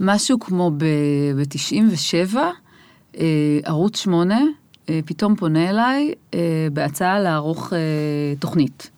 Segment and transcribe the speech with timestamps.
[0.00, 2.36] משהו כמו ב-97,
[3.18, 4.40] אה, ערוץ 8
[4.88, 6.38] אה, פתאום פונה אליי אה,
[6.72, 7.78] בהצעה לערוך אה,
[8.38, 8.90] תוכנית.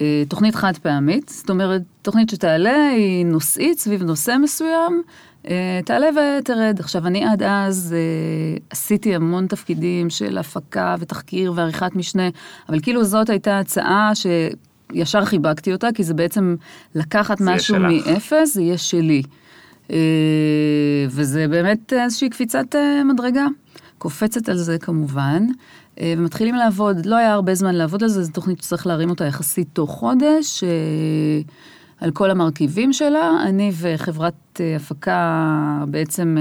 [0.00, 5.02] אה, תוכנית חד פעמית, זאת אומרת, תוכנית שתעלה היא נושאית סביב נושא מסוים,
[5.48, 6.80] אה, תעלה ותרד.
[6.80, 12.28] עכשיו, אני עד אז אה, עשיתי המון תפקידים של הפקה ותחקיר ועריכת משנה,
[12.68, 16.56] אבל כאילו זאת הייתה הצעה שישר חיבקתי אותה, כי זה בעצם
[16.94, 17.76] לקחת זה משהו.
[17.78, 19.22] מאפס, זה יהיה שלי.
[19.90, 19.96] אה,
[21.08, 23.46] וזה באמת איזושהי קפיצת אה, מדרגה.
[23.98, 25.46] קופצת על זה כמובן,
[26.00, 27.06] אה, ומתחילים לעבוד.
[27.06, 30.64] לא היה הרבה זמן לעבוד על זה, זו תוכנית שצריך להרים אותה יחסית תוך חודש,
[32.00, 33.30] על כל המרכיבים שלה.
[33.46, 36.36] אני וחברת הפקה בעצם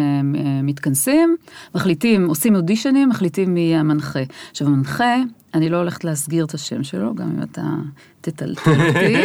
[0.64, 1.36] מתכנסים,
[1.76, 4.20] מחליטים, עושים אודישנים, מחליטים מי המנחה.
[4.52, 5.16] עכשיו, המנחה,
[5.54, 7.62] אני לא הולכת להסגיר את השם שלו, גם אם אתה
[8.22, 9.16] תטלטל אותי,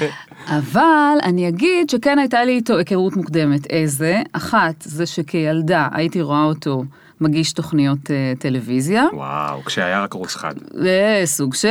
[0.58, 3.66] אבל אני אגיד שכן הייתה לי איתו היכרות מוקדמת.
[3.66, 4.22] איזה?
[4.32, 6.84] אחת, זה שכילדה הייתי רואה אותו
[7.20, 9.04] מגיש תוכניות uh, טלוויזיה.
[9.12, 10.54] וואו, כשהיה רק ערוץ אחד.
[10.70, 11.68] זה סוג של,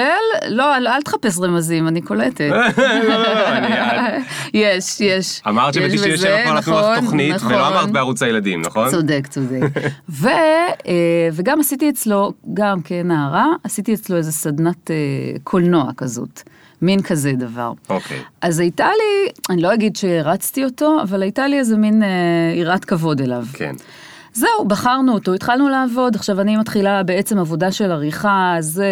[0.47, 2.49] לא, אל, תחפש רמזים, אני קולטת.
[2.77, 4.01] לא, לא, לא,
[4.53, 5.41] יש, יש.
[5.47, 7.53] אמרת יש שב-97 בזה, כבר נתנו לך נכון, תוכנית, נכון.
[7.53, 8.89] ולא אמרת בערוץ הילדים, נכון?
[8.89, 9.61] צודק, צודק.
[10.09, 14.95] ו, אה, וגם עשיתי אצלו, גם כנערה, עשיתי אצלו איזה סדנת אה,
[15.43, 16.41] קולנוע כזאת.
[16.81, 17.71] מין כזה דבר.
[17.89, 18.19] אוקיי.
[18.41, 22.07] אז הייתה לי, אני לא אגיד שהרצתי אותו, אבל הייתה לי איזה מין אה,
[22.55, 23.45] יראת כבוד אליו.
[23.53, 23.75] כן.
[24.37, 28.87] זהו, בחרנו אותו, התחלנו לעבוד, עכשיו אני מתחילה בעצם עבודה של עריכה, זה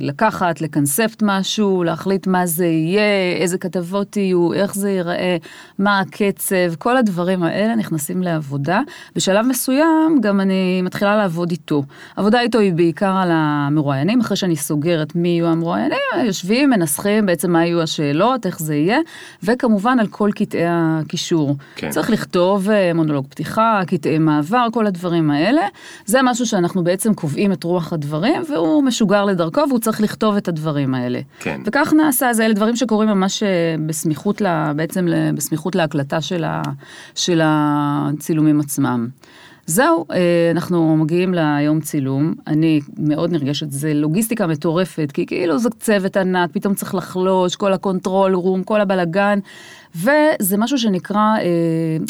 [0.00, 5.36] לקחת, לקונספט משהו, להחליט מה זה יהיה, איזה כתבות יהיו, איך זה ייראה,
[5.78, 8.80] מה הקצב, כל הדברים האלה נכנסים לעבודה.
[9.16, 11.82] בשלב מסוים גם אני מתחילה לעבוד איתו.
[12.16, 17.52] עבודה איתו היא בעיקר על המרואיינים, אחרי שאני סוגרת מי יהיו המרואיינים, יושבים, מנסחים בעצם
[17.52, 18.98] מה יהיו השאלות, איך זה יהיה,
[19.42, 21.56] וכמובן על כל קטעי הקישור.
[21.76, 21.90] כן.
[21.90, 25.62] צריך לכתוב אה, מונולוג פתיחה, קטעי מעבר, כל הדברים האלה.
[26.06, 30.48] זה משהו שאנחנו בעצם קובעים את רוח הדברים, והוא משוגר לדרכו והוא צריך לכתוב את
[30.48, 31.20] הדברים האלה.
[31.40, 31.60] כן.
[31.64, 33.48] וכך נעשה, זה אלה דברים שקורים ממש אה,
[33.86, 36.62] בסמיכות, לה, בעצם בסמיכות להקלטה של, ה,
[37.14, 39.08] של הצילומים עצמם.
[39.68, 45.70] זהו, אה, אנחנו מגיעים ליום צילום, אני מאוד נרגשת, זה לוגיסטיקה מטורפת, כי כאילו זה
[45.70, 49.38] צוות ענק, פתאום צריך לחלוש, כל ה control room, כל הבלגן,
[49.94, 51.44] וזה משהו שנקרא, אה,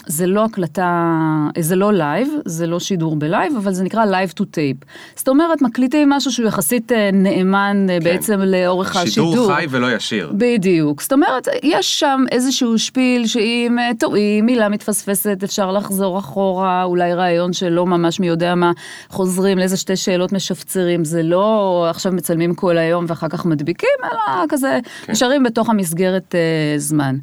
[0.07, 1.13] זה לא הקלטה,
[1.57, 4.85] אה, זה לא לייב, זה לא שידור בלייב, אבל זה נקרא live to tape.
[5.17, 9.33] זאת אומרת, מקליטים משהו שהוא יחסית אה, נאמן אה, בעצם לאורך השידור.
[9.33, 10.33] שידור חי ולא ישיר.
[10.35, 17.15] בדיוק, זאת אומרת, יש שם איזשהו שפיל שאם טועים, מילה מתפספסת, אפשר לחזור אחורה, אולי
[17.15, 18.73] רעיון שלא ממש מי יודע מה,
[19.09, 24.45] חוזרים לאיזה שתי שאלות משפצרים, זה לא עכשיו מצלמים כל היום ואחר כך מדביקים, אלא
[24.49, 24.79] כזה
[25.09, 27.17] נשארים בתוך המסגרת אה, זמן.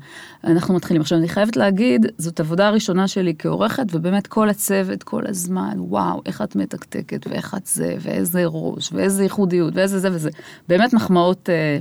[0.45, 1.01] אנחנו מתחילים.
[1.01, 6.21] עכשיו, אני חייבת להגיד, זאת עבודה הראשונה שלי כעורכת, ובאמת כל הצוות, כל הזמן, וואו,
[6.25, 10.29] איך את מתקתקת, ואיך את זה, ואיזה ראש, ואיזה ייחודיות, ואיזה זה וזה.
[10.67, 11.49] באמת מחמאות.
[11.49, 11.77] אה,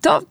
[0.00, 0.22] טוב,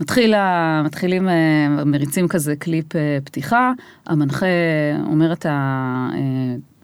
[0.00, 3.72] מתחיל, ה- מתחילים, אה, מריצים כזה קליפ אה, פתיחה,
[4.06, 4.46] המנחה
[5.06, 5.46] אומר את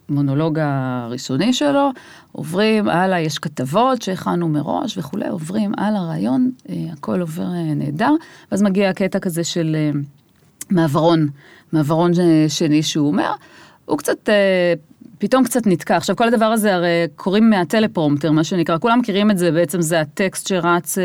[0.08, 1.90] המונולוג הראשוני שלו,
[2.32, 8.12] עוברים הלאה, יש כתבות שהכנו מראש וכולי, עוברים על הרעיון, אה, הכל עובר אה, נהדר,
[8.52, 9.90] ואז מגיע הקטע כזה של אה,
[10.70, 11.28] מעברון,
[11.72, 13.32] מעברון אה, שני שהוא אומר,
[13.84, 14.28] הוא קצת...
[15.18, 15.96] פתאום קצת נתקע.
[15.96, 20.00] עכשיו, כל הדבר הזה הרי קוראים מהטלפרומטר, מה שנקרא, כולם מכירים את זה, בעצם זה
[20.00, 21.04] הטקסט שרץ אה,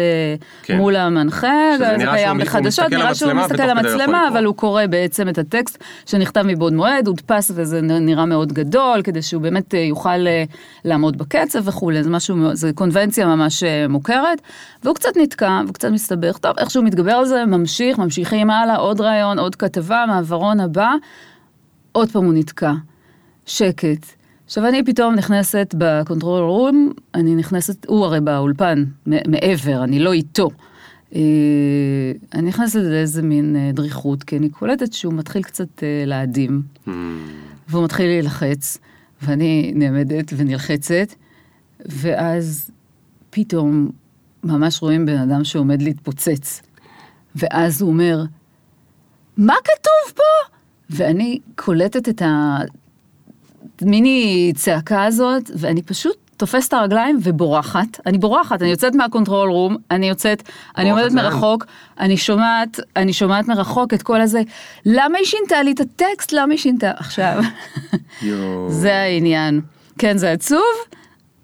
[0.64, 0.78] כן.
[0.78, 4.28] מול המנחה, זה קיים שהוא- בחדשות, נראה שהוא מסתכל למצלמה, לקרוא.
[4.28, 9.22] אבל הוא קורא בעצם את הטקסט שנכתב מבעוד מועד, הודפס וזה נראה מאוד גדול, כדי
[9.22, 10.44] שהוא באמת אה, יוכל אה,
[10.86, 14.42] לעמוד בקצב וכולי, זה משהו, זה קונבנציה ממש מוכרת,
[14.84, 19.02] והוא קצת נתקע, והוא קצת מסתבך, טוב, איכשהו מתגבר על זה, ממשיך, ממשיכים הלאה, עוד
[19.02, 20.92] רעיון, עוד כתבה, מעברון הבא,
[21.92, 22.72] עוד פעם הוא נתקע,
[23.52, 24.06] שקט.
[24.46, 30.14] עכשיו אני פתאום נכנסת ב control room, אני נכנסת, הוא הרי באולפן, מעבר, אני לא
[30.14, 30.50] איתו.
[31.16, 31.22] אה,
[32.34, 36.90] אני נכנסת לאיזה מין אה, דריכות, כי אני קולטת שהוא מתחיל קצת אה, להדים, הממ.
[37.68, 38.78] והוא מתחיל להילחץ,
[39.22, 41.08] ואני נעמדת ונלחצת,
[41.86, 42.72] ואז
[43.30, 43.90] פתאום
[44.44, 46.62] ממש רואים בן אדם שעומד להתפוצץ,
[47.36, 48.24] ואז הוא אומר,
[49.38, 50.54] מה כתוב פה?
[50.90, 52.22] ואני קולטת את
[53.82, 58.00] המיני צעקה הזאת, ואני פשוט תופסת את הרגליים ובורחת.
[58.06, 61.12] אני בורחת, אני יוצאת מה control room, אני יוצאת, אני עומדת?
[61.12, 61.66] מרחוק,
[62.00, 64.42] אני שומעת, אני שומעת מרחוק את כל הזה,
[64.86, 66.32] למה היא שינתה לי את הטקסט?
[66.32, 66.92] למה היא שינתה?
[66.98, 67.42] עכשיו.
[68.82, 69.62] זה העניין.
[69.98, 70.62] כן, זה עצוב,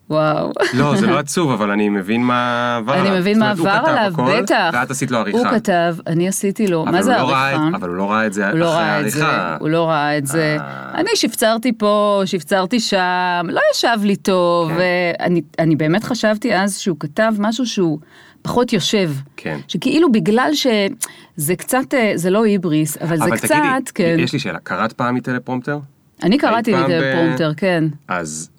[0.10, 0.52] וואו.
[0.74, 3.08] לא, זה לא עצוב, אבל אני מבין מה עבר עליו.
[3.12, 4.70] אני מבין מה עבר עליו, בטח.
[4.74, 5.38] ואת עשית לו עריכה.
[5.38, 7.68] הוא כתב, אני עשיתי לו, אבל מה זה לא עריכה?
[7.74, 9.58] אבל הוא לא ראה את זה אחרי לא זה, העריכה.
[9.60, 10.58] הוא לא ראה את זה.
[10.60, 10.92] אה.
[11.00, 15.34] אני שפצרתי פה, שפצרתי שם, לא ישב לי טוב, כן.
[15.60, 18.00] אני באמת חשבתי אז שהוא כתב משהו שהוא
[18.42, 19.12] פחות יושב.
[19.38, 19.58] כן.
[19.68, 24.16] שכאילו בגלל שזה קצת, אה, זה לא היבריס, אבל זה אבל קצת, תגידי, כן.
[24.20, 25.80] יש לי שאלה, קראת פעם מטלפרומפטר?
[26.24, 27.84] אני קראתי פעם ב- פרומטר, כן.
[28.08, 28.50] אז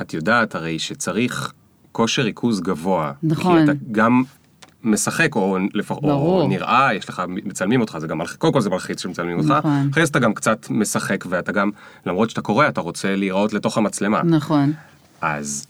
[0.00, 1.52] את יודעת הרי שצריך
[1.92, 3.12] כושר ריכוז גבוה.
[3.22, 3.58] נכון.
[3.58, 4.22] כי אתה גם
[4.84, 5.96] משחק, או, לפח.
[6.02, 9.50] או נראה, יש לך, מצלמים אותך, זה גם, מלח- קודם כל זה מלחיץ שמצלמים אותך,
[9.50, 9.88] נכון.
[9.92, 11.70] אחרי זה אתה גם קצת משחק, ואתה גם,
[12.06, 14.22] למרות שאתה קורא, אתה רוצה להיראות לתוך המצלמה.
[14.22, 14.72] נכון.
[15.20, 15.66] אז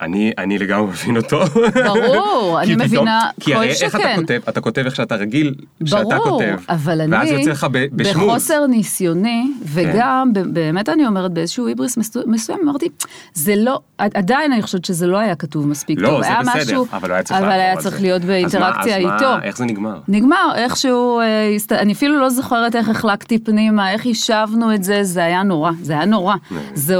[0.00, 1.40] אני, אני לגמרי מבין אותו.
[1.84, 4.16] ברור, כי אני פתאום- מבינה כי כל הרי איך אתה שכן.
[4.16, 5.54] כותב, אתה כותב איך שאתה רגיל,
[5.84, 6.56] שאתה ברור, כותב.
[6.68, 8.16] אבל אני, ואז יוצא לך ב- בשמוז.
[8.16, 8.26] כן.
[8.28, 12.88] בחוסר ניסיוני, וגם, ב- באמת אני אומרת, באיזשהו היבריס מסו- מסוים, אמרתי,
[13.34, 16.22] זה לא, עד- עדיין אני חושבת שזה לא היה כתוב מספיק לא, טוב.
[16.22, 18.00] זה בסדר, משהו, אבל היה צריך אבל היה צריך.
[18.00, 19.32] להיות אז מה- באינטראקציה אז מה- איתו.
[19.42, 19.98] איך זה נגמר?
[20.08, 21.56] נגמר, איכשהו, אה.
[21.78, 25.92] אני אפילו לא זוכרת איך החלקתי פנימה, איך יישבנו את זה, זה היה נורא, זה
[25.92, 26.34] היה נורא.
[26.74, 26.96] זה.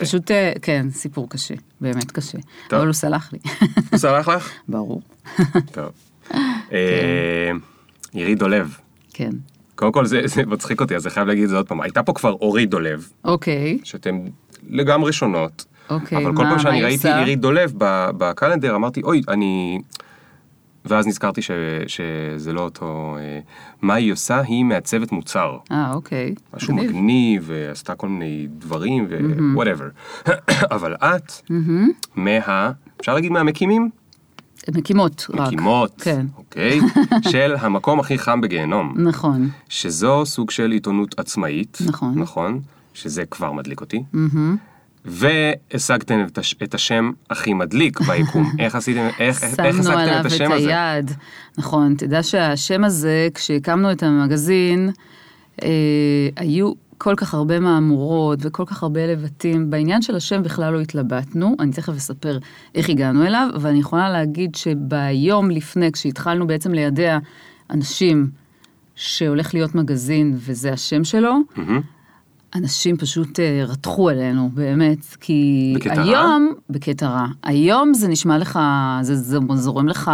[0.00, 2.38] פשוט, אה, כן, סיפור קשה, באמת קשה.
[2.68, 2.78] טוב.
[2.78, 3.38] אבל הוא סלח לי,
[3.90, 4.50] הוא סלח לך?
[4.68, 5.02] ברור.
[5.72, 5.90] טוב.
[6.72, 7.50] אה,
[8.12, 8.76] עירי דולב.
[9.14, 9.30] כן.
[9.74, 11.80] קודם כל זה זה מצחיק אותי, אז אני חייב להגיד את זה עוד פעם.
[11.80, 14.18] הייתה פה כבר אורי דולב, אוקיי, שאתם
[14.70, 15.64] לגמרי שונות.
[15.90, 17.18] אוקיי, אבל כל מה- פעם מה שאני היא ראיתי עושה?
[17.18, 17.72] עירי דולב
[18.18, 19.78] בקלנדר, אמרתי, אוי, אני...
[20.84, 21.50] ואז נזכרתי ש-
[21.86, 23.16] שזה לא אותו...
[23.20, 23.40] אה,
[23.82, 24.40] מה היא עושה?
[24.40, 25.56] היא מעצבת מוצר.
[25.72, 26.34] אה, אוקיי.
[26.54, 26.90] משהו מגניב.
[26.90, 29.08] מגניב, ועשתה כל מיני דברים,
[29.52, 29.88] ו whatever.
[30.74, 31.32] אבל את,
[32.16, 32.70] מה...
[33.00, 33.90] אפשר להגיד מהמקימים?
[34.74, 35.46] מקימות רק.
[35.46, 36.26] מקימות, כן.
[36.36, 36.80] אוקיי?
[37.30, 38.94] של המקום הכי חם בגיהנום.
[38.96, 39.48] נכון.
[39.68, 41.78] שזו סוג של עיתונות עצמאית.
[41.86, 42.18] נכון.
[42.18, 42.60] נכון?
[42.94, 44.02] שזה כבר מדליק אותי.
[45.04, 48.52] והשגתם את, הש, את השם הכי מדליק ביקום.
[48.58, 50.82] איך עשיתם, איך, איך שמנו השגתם עליו את את השם הזה?
[50.82, 51.10] היד.
[51.58, 54.90] נכון, תדע שהשם הזה, כשהקמנו את המגזין,
[55.62, 55.68] אה,
[56.36, 59.70] היו כל כך הרבה מהמורות וכל כך הרבה לבטים.
[59.70, 62.38] בעניין של השם בכלל לא התלבטנו, אני תכף אספר
[62.74, 67.18] איך הגענו אליו, אבל אני יכולה להגיד שביום לפני, כשהתחלנו בעצם לידע
[67.70, 68.30] אנשים
[68.94, 71.80] שהולך להיות מגזין וזה השם שלו, מהמם.
[72.54, 76.02] אנשים פשוט אה, רתחו עלינו, באמת, כי בקטע רע?
[76.02, 78.58] היום, בקטע רע, היום זה נשמע לך,
[79.02, 80.10] זה, זה זורם לך,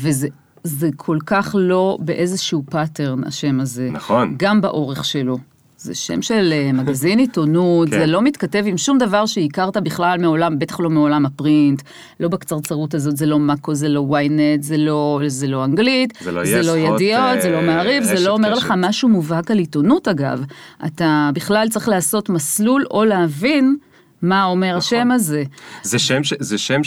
[0.00, 0.28] וזה
[0.64, 3.88] זה כל כך לא באיזשהו pattern, השם הזה.
[3.92, 4.34] נכון.
[4.38, 5.38] גם באורך שלו.
[5.84, 7.98] זה שם של אה, מגזין עיתונות, כן.
[7.98, 11.82] זה לא מתכתב עם שום דבר שהכרת בכלל מעולם, בטח לא מעולם ה print,
[12.20, 16.32] לא בקצרצרות הזאת, זה לא מאקו, זה לא ynet, זה לא, זה לא אנגלית, זה
[16.32, 18.62] לא זה לא ידיעות, זה לא אה, מעריב, זה רשת לא אומר קשת.
[18.62, 20.44] לך משהו מובהק על עיתונות אגב.
[20.86, 23.76] אתה בכלל צריך לעשות מסלול או להבין
[24.22, 24.78] מה אומר נכון.
[24.78, 25.44] השם הזה.
[25.82, 26.80] זה שם, ש, זה שם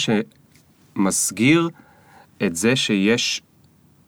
[0.95, 1.69] שמסגיר
[2.43, 3.41] את זה שיש,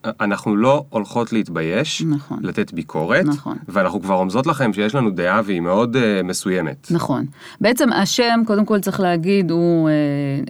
[0.06, 2.40] אנחנו לא הולכות להתבייש, נכון.
[2.42, 3.58] לתת ביקורת, נכון.
[3.68, 6.88] ואנחנו כבר רומזות לכם שיש לנו דעה והיא מאוד אה, מסוימת.
[6.92, 7.26] נכון.
[7.62, 9.94] בעצם השם, קודם כל צריך להגיד, הוא אה,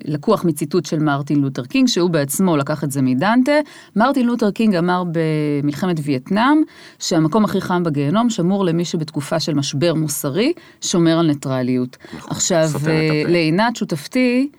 [0.05, 3.51] לקוח מציטוט של מרטין לותר קינג, שהוא בעצמו לקח את זה מדנטה.
[3.95, 6.61] מרטין לותר קינג אמר במלחמת וייטנאם,
[6.99, 11.97] שהמקום הכי חם בגיהנום שמור למי שבתקופה של משבר מוסרי, שומר על ניטרליות.
[12.17, 13.23] נכון, עכשיו, אה.
[13.27, 14.49] לעינת שותפתי,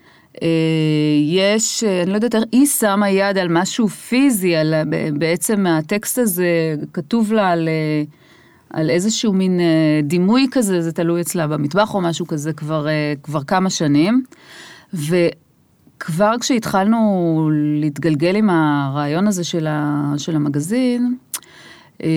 [1.27, 4.75] יש, אה, אני לא יודעת, היא שמה יד על משהו פיזי, על,
[5.13, 8.03] בעצם הטקסט הזה כתוב לה על, אה,
[8.71, 13.15] על איזשהו מין אה, דימוי כזה, זה תלוי אצלה במטבח או משהו כזה כבר, אה,
[13.23, 14.25] כבר כמה שנים.
[14.95, 21.15] וכבר כשהתחלנו להתגלגל עם הרעיון הזה של, ה, של המגזין,
[22.03, 22.09] אה,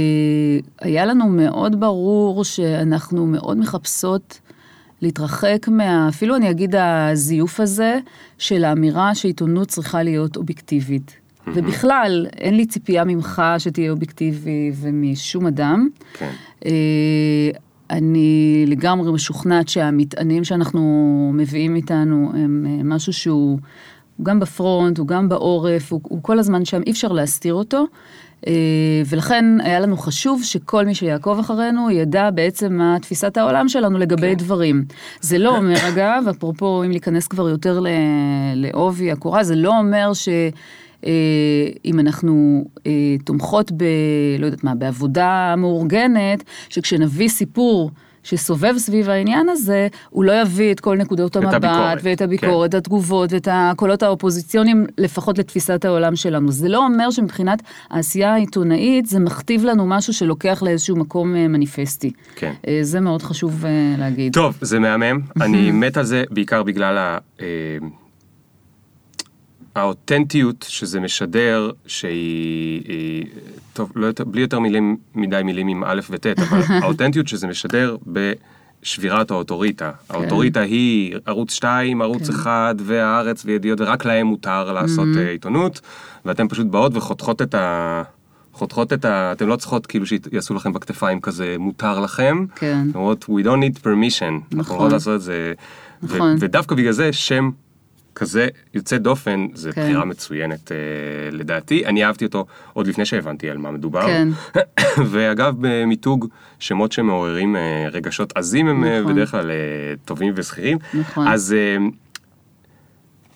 [0.82, 4.39] היה לנו מאוד ברור שאנחנו מאוד מחפשות
[5.03, 6.10] להתרחק מה...
[6.10, 8.00] אפילו אני אגיד הזיוף הזה
[8.38, 11.15] של האמירה שעיתונות צריכה להיות אובייקטיבית.
[11.48, 15.88] ובכלל, אין לי ציפייה ממך שתהיה אובייקטיבי ומשום אדם.
[16.13, 16.31] כן.
[16.65, 16.72] אה,
[17.89, 23.60] אני לגמרי משוכנעת שהמטענים שאנחנו מביאים איתנו הם אה, משהו שהוא
[24.17, 27.86] הוא גם בפרונט, הוא גם בעורף, הוא, הוא כל הזמן שם, אי אפשר להסתיר אותו.
[28.47, 28.53] אה,
[29.09, 34.29] ולכן היה לנו חשוב שכל מי שיעקוב אחרינו ידע בעצם מה תפיסת העולם שלנו לגבי
[34.29, 34.38] כן.
[34.38, 34.85] דברים.
[35.21, 37.79] זה לא אומר אגב, אפרופו אם להיכנס כבר יותר
[38.55, 40.29] לעובי הקורה, זה לא אומר ש...
[41.05, 41.12] אה,
[41.85, 43.83] אם אנחנו אה, תומכות ב...
[44.39, 47.91] לא יודעת מה, בעבודה מאורגנת, שכשנביא סיפור
[48.24, 52.77] שסובב סביב העניין הזה, הוא לא יביא את כל נקודות המבט, הביקורת, ואת הביקורת, כן.
[52.77, 56.51] התגובות, ואת הקולות האופוזיציוניים, לפחות לתפיסת העולם שלנו.
[56.51, 62.12] זה לא אומר שמבחינת העשייה העיתונאית, זה מכתיב לנו משהו שלוקח לאיזשהו מקום אה, מניפסטי.
[62.36, 62.53] כן.
[62.68, 64.34] אה, זה מאוד חשוב אה, להגיד.
[64.34, 67.18] טוב, זה מהמם, אני מת על זה בעיקר בגלל ה...
[69.77, 73.25] אה, האותנטיות שזה משדר, שהיא, היא,
[73.74, 77.98] טוב, לא יותר, בלי יותר מילים, מדי מילים עם א' וט', אבל האותנטיות שזה משדר
[78.08, 79.92] בשבירת האוטוריטה.
[79.92, 80.15] כן.
[80.15, 85.20] האוטוריטה היא ערוץ 2, ערוץ 1 והארץ וידיעות, ורק להם מותר לעשות Mm-hmm.
[85.20, 85.82] אה, עיתונות,
[86.25, 88.03] ואתם פשוט באות וחותכות את ה...
[88.53, 89.32] חותכות את ה...
[89.32, 92.46] אתם לא צריכות כאילו שיעשו לכם בכתפיים כזה, מותר לכם.
[92.56, 92.88] כן.
[92.96, 94.24] אומרות, we don't need permission.
[94.24, 94.75] אנחנו נכון.
[94.75, 95.53] יכולות לעשות את זה.
[96.03, 96.36] ו- נכון.
[96.39, 97.50] ודווקא בגלל זה שם
[98.15, 99.82] כזה יוצא דופן, זה כן.
[99.82, 100.77] בחירה מצוינת אה,
[101.32, 101.86] לדעתי.
[101.86, 104.05] אני אהבתי אותו עוד לפני שהבנתי על מה מדובר.
[104.08, 104.27] כן.
[105.12, 106.27] ואגב, במיתוג
[106.60, 109.13] שמות שמעוררים אה, רגשות עזים הם אה, נכון.
[109.13, 109.55] בדרך כלל אה,
[110.05, 110.77] טובים ושכירים.
[110.93, 111.27] נכון.
[111.27, 111.77] אז אה,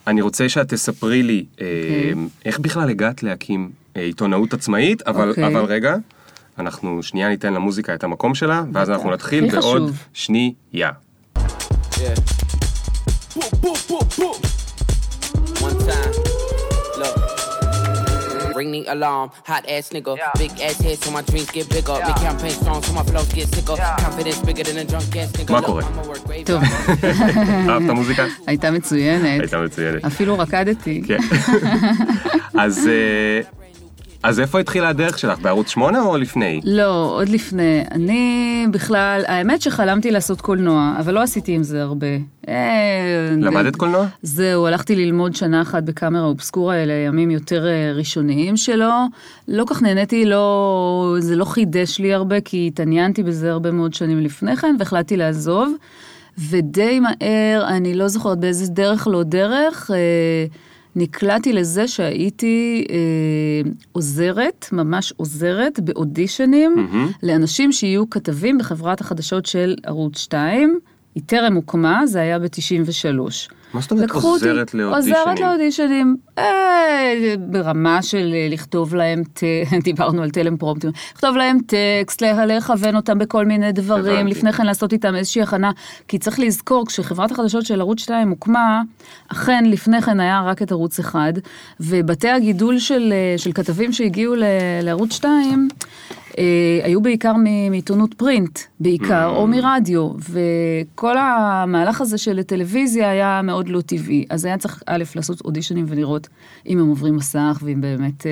[0.07, 1.65] אני רוצה שאת תספרי לי אה,
[2.12, 2.27] אוקיי.
[2.46, 5.48] איך בכלל הגעת להקים אה, עיתונאות עצמאית, אבל, אוקיי.
[5.48, 5.96] אבל רגע,
[6.60, 9.91] אנחנו שנייה ניתן למוזיקה את המקום שלה, ואז אנחנו נתחיל בעוד.
[10.13, 10.91] שנייה.
[11.93, 12.38] Yeah.
[18.57, 20.13] Ring the alarm, hot ass nigga.
[20.41, 21.97] Big ass head so my dreams get bigger.
[22.07, 23.77] Make campaign strong so my flows get sicker.
[24.05, 25.51] Confidence bigger than a drunk ass nigga.
[25.51, 25.83] מה קורה?
[26.45, 26.63] טוב,
[27.69, 28.25] אהבת מוזיקה?
[28.47, 29.39] הייתה מצוינת.
[29.39, 30.05] הייתה מצוינת.
[30.05, 31.01] אפילו רקדתי.
[31.07, 31.17] כן.
[32.57, 33.41] אז, אה,
[34.24, 35.39] אז איפה התחילה הדרך שלך?
[35.39, 36.62] בערוץ 8 או לפני?
[36.63, 37.83] לא, עוד לפני.
[37.91, 42.07] אני בכלל, האמת שחלמתי לעשות קולנוע, אבל לא עשיתי עם זה הרבה.
[42.47, 44.05] אה, למדת קולנוע?
[44.21, 48.91] זהו, הלכתי ללמוד שנה אחת בקאמרה אובסקורה, אלה הימים יותר אה, ראשוניים שלו.
[49.47, 54.19] לא כך נהניתי, לא, זה לא חידש לי הרבה, כי התעניינתי בזה הרבה מאוד שנים
[54.19, 55.74] לפני כן, והחלטתי לעזוב.
[56.50, 60.45] ודי מהר, אני לא זוכרת באיזה דרך לא דרך, אה,
[60.99, 66.75] נקלעתי לזה שהייתי אה, עוזרת, ממש עוזרת, באודישנים,
[67.23, 70.79] לאנשים שיהיו כתבים בחברת החדשות של ערוץ 2.
[71.15, 73.53] היא טרם הוקמה, זה היה ב-93.
[73.74, 75.15] מה זאת אומרת עוזרת לאודישנים?
[75.17, 76.45] עוזרת לאודישנים, אה,
[77.39, 79.24] ברמה של אה, לכתוב להם.
[79.83, 84.31] דיברנו על טלם פרומפטים, לכתוב להם טקסט, לכוון אותם בכל מיני דברים, הבנתי.
[84.31, 85.71] לפני כן לעשות איתם איזושהי הכנה,
[86.07, 88.81] כי צריך לזכור, כשחברת החדשות של ערוץ 2 הוקמה,
[89.27, 91.19] אכן לפני כן היה רק את ערוץ 1,
[91.79, 94.43] ובתי הגידול של, אה, של כתבים שהגיעו ל-
[94.83, 95.77] לערוץ 2, אה,
[96.84, 97.34] היו בעיקר
[97.70, 104.25] מעיתונות פרינט, בעיקר, או מרדיו, וכל המהלך הזה של טלוויזיה היה מאוד לא טבעי.
[104.29, 106.27] אז היה צריך, א', לעשות אודישנים ולראות
[106.67, 108.25] אם הם עוברים מסך, ואם באמת...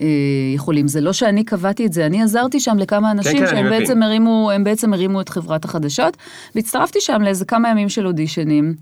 [0.00, 0.06] אה,
[0.54, 0.88] יכולים.
[0.88, 3.70] זה לא שאני קבעתי את זה, אני עזרתי שם לכמה אנשים כן, אני שהם.
[3.70, 6.16] בעצם הרימו, הם בעצם הרימו את חברת החדשות,
[6.54, 8.74] והצטרפתי שם לאיזה כמה ימים של אודישנים,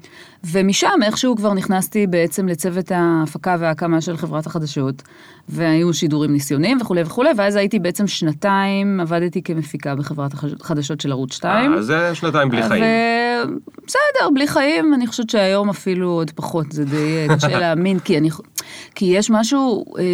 [0.44, 5.02] ומשם איכשהו כבר נכנסתי בעצם לצוות ההפקה וההקמה של חברת החדשות,
[5.48, 11.32] והיו שידורים ניסיוניים וכולי וכולי, ואז הייתי בעצם שנתיים, עבדתי כמפיקה בחברת החדשות של ערוץ
[11.32, 11.72] 2.
[11.72, 12.84] אה, זה שנתיים בלי חיים.
[13.86, 18.18] בסדר, בלי חיים, אני חושבת שהיום אפילו עוד פחות, זה די אה, קשה להאמין, כי,
[18.18, 18.28] אני,
[18.94, 20.04] כי יש משהו אה,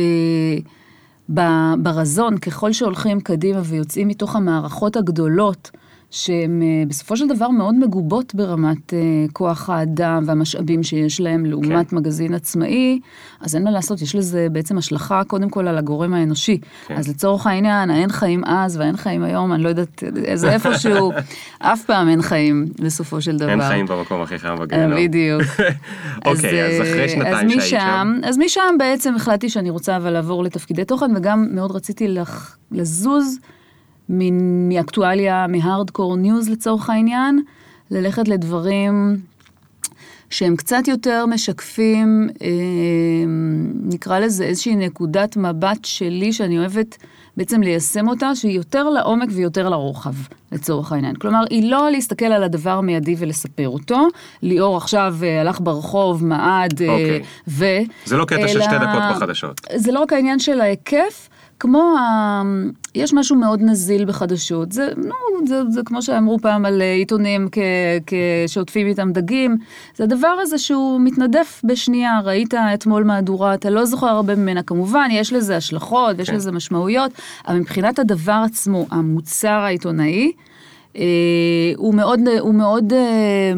[1.79, 5.71] ברזון, ככל שהולכים קדימה ויוצאים מתוך המערכות הגדולות,
[6.11, 8.99] שהן אה, בסופו של דבר מאוד מגובות ברמת אה,
[9.33, 11.97] כוח האדם והמשאבים שיש להם לעומת כן.
[11.97, 13.01] מגזין עצמאי,
[13.41, 16.61] אז אין מה לעשות, יש לזה בעצם השלכה קודם כל על הגורם האנושי.
[16.87, 16.97] כן.
[16.97, 20.03] אז לצורך העניין, האין חיים אז והאין חיים היום, אני לא יודעת,
[20.35, 21.13] זה איפשהו,
[21.59, 23.51] אף פעם אין חיים בסופו של דבר.
[23.51, 24.99] אין חיים במקום הכי חם בגיהנום.
[24.99, 25.43] אה, בדיוק.
[26.27, 28.21] אוקיי, אז אחרי אה, שנתיים אז שהיית שם.
[28.25, 33.39] אז משם בעצם החלטתי שאני רוצה אבל לעבור לתפקידי תוכן, וגם מאוד רציתי לח, לזוז
[34.09, 37.43] מאקטואליה, מהארדקור ניוז לצורך העניין,
[37.91, 39.17] ללכת לדברים
[40.31, 42.49] שהם קצת יותר משקפים, אה,
[43.83, 46.97] נקרא לזה איזושהי נקודת מבט שלי, שאני אוהבת
[47.37, 50.15] בעצם ליישם אותה, שהיא יותר לעומק ויותר לרוחב,
[50.53, 51.15] לצורך העניין.
[51.15, 54.07] כלומר, היא לא להסתכל על הדבר המיידי ולספר אותו.
[54.43, 57.23] ליאור עכשיו אה, הלך ברחוב, מעד, אה, אוקיי.
[57.49, 57.65] ו...
[58.05, 59.61] זה לא קטע של אלא- שתי דקות בחדשות.
[59.77, 61.29] זה לא רק העניין של ההיקף,
[61.61, 62.43] כמו ה...
[62.95, 64.73] יש משהו מאוד נזיל בחדשות.
[64.73, 67.59] זה, נו, זה, זה כמו שאמרו פעם על אה, עיתונים כ...
[68.07, 69.57] כשעוטפים איתם דגים.
[69.97, 72.21] זה הדבר הזה שהוא מתנדף בשנייה.
[72.25, 74.63] ראית אתמול מהדורה, אתה לא זוכר הרבה ממנה.
[74.63, 76.35] כמובן, יש לזה השלכות כן.
[76.35, 77.11] לזה משמעויות,
[77.49, 80.33] אבל מבחינת הדבר עצמו, המוצר העיתונאי,
[80.97, 81.03] אה,
[81.77, 83.53] הוא מאוד, הוא מאוד, אה,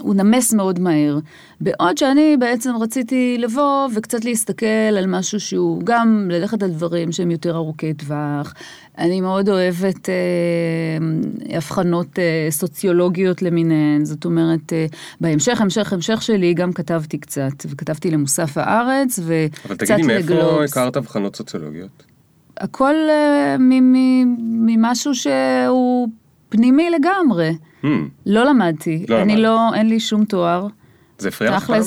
[0.00, 1.18] הוא נמס מאוד מהר.
[1.60, 7.30] בעוד שאני בעצם רציתי לבוא וקצת להסתכל על משהו שהוא גם ללכת על דברים שהם
[7.30, 8.54] יותר ארוכי טווח.
[8.98, 10.14] אני מאוד אוהבת אה,
[11.56, 14.86] הבחנות אה, סוציולוגיות למיניהן, זאת אומרת, אה,
[15.20, 19.66] בהמשך, המשך, המשך שלי גם כתבתי קצת, וכתבתי למוסף הארץ וקצת לגלובס.
[19.66, 22.02] אבל תגידי, מאיפה הכרת הבחנות סוציולוגיות?
[22.56, 26.08] הכל אה, מ- מ- ממשהו שהוא
[26.48, 27.56] פנימי לגמרי.
[27.82, 27.86] Hmm,
[28.26, 29.42] לא למדתי, לא אני למדת.
[29.44, 30.66] לא, אין לי שום תואר.
[31.18, 31.82] זה הפריע לך פעם?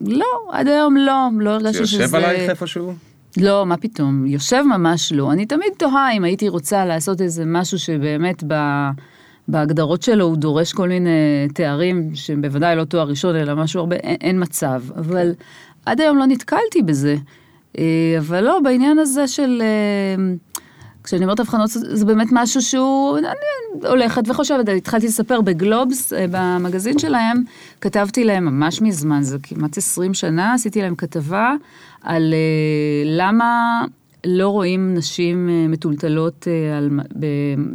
[0.00, 2.02] לא, עד היום לא, לא הרגשתי שזה...
[2.02, 2.94] יושב עלייך איפשהו?
[3.36, 5.32] לא, מה פתאום, יושב ממש לא.
[5.32, 8.54] אני תמיד תוהה אם הייתי רוצה לעשות איזה משהו שבאמת ב...
[9.48, 13.96] בהגדרות שלו הוא דורש כל מיני תארים, שהם בוודאי לא תואר ראשון, אלא משהו הרבה,
[13.96, 14.82] אין, אין מצב.
[14.96, 15.32] אבל
[15.86, 17.16] עד היום לא נתקלתי בזה.
[17.78, 19.62] אה, אבל לא, בעניין הזה של...
[21.06, 26.98] כשאני אומרת הבחנות, זה באמת משהו שהוא, אני הולכת וחושבת, התחלתי לספר בגלובס, אה, במגזין
[26.98, 27.42] שלהם,
[27.80, 31.54] כתבתי להם ממש מזמן, זה כמעט 20 שנה, עשיתי להם כתבה
[32.02, 33.80] על אה, למה
[34.26, 36.46] לא רואים נשים אה, מטולטלות
[36.76, 37.26] על, ב,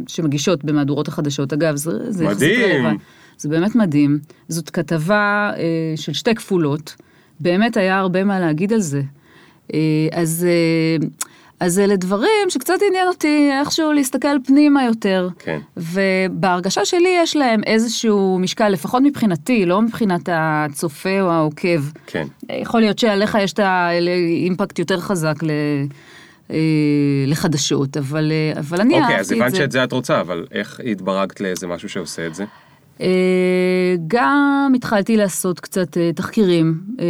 [0.06, 1.52] שמגישות במהדורות החדשות.
[1.52, 2.98] אגב, זה, זה יחסית מדהים.
[3.38, 4.18] זה באמת מדהים.
[4.48, 6.96] זאת כתבה אה, של שתי כפולות,
[7.40, 9.02] באמת היה הרבה מה להגיד על זה.
[9.74, 9.78] אה,
[10.12, 11.06] אז, אה,
[11.62, 15.28] אז אלה דברים שקצת עניין אותי איכשהו להסתכל פנימה יותר.
[15.38, 15.58] כן.
[15.76, 21.80] ובהרגשה שלי יש להם איזשהו משקל, לפחות מבחינתי, לא מבחינת הצופה או העוקב.
[22.06, 22.26] כן.
[22.52, 25.50] יכול להיות שעליך יש את האימפקט יותר חזק ל...
[26.50, 26.56] אה,
[27.26, 29.56] לחדשות, אבל, אה, אבל אני אוקיי, אהבתי אז את הבנת זה.
[29.56, 32.44] שאת זה את רוצה, אבל איך התברגת לאיזה משהו שעושה את זה?
[33.00, 37.04] אה, גם התחלתי לעשות קצת אה, תחקירים אה,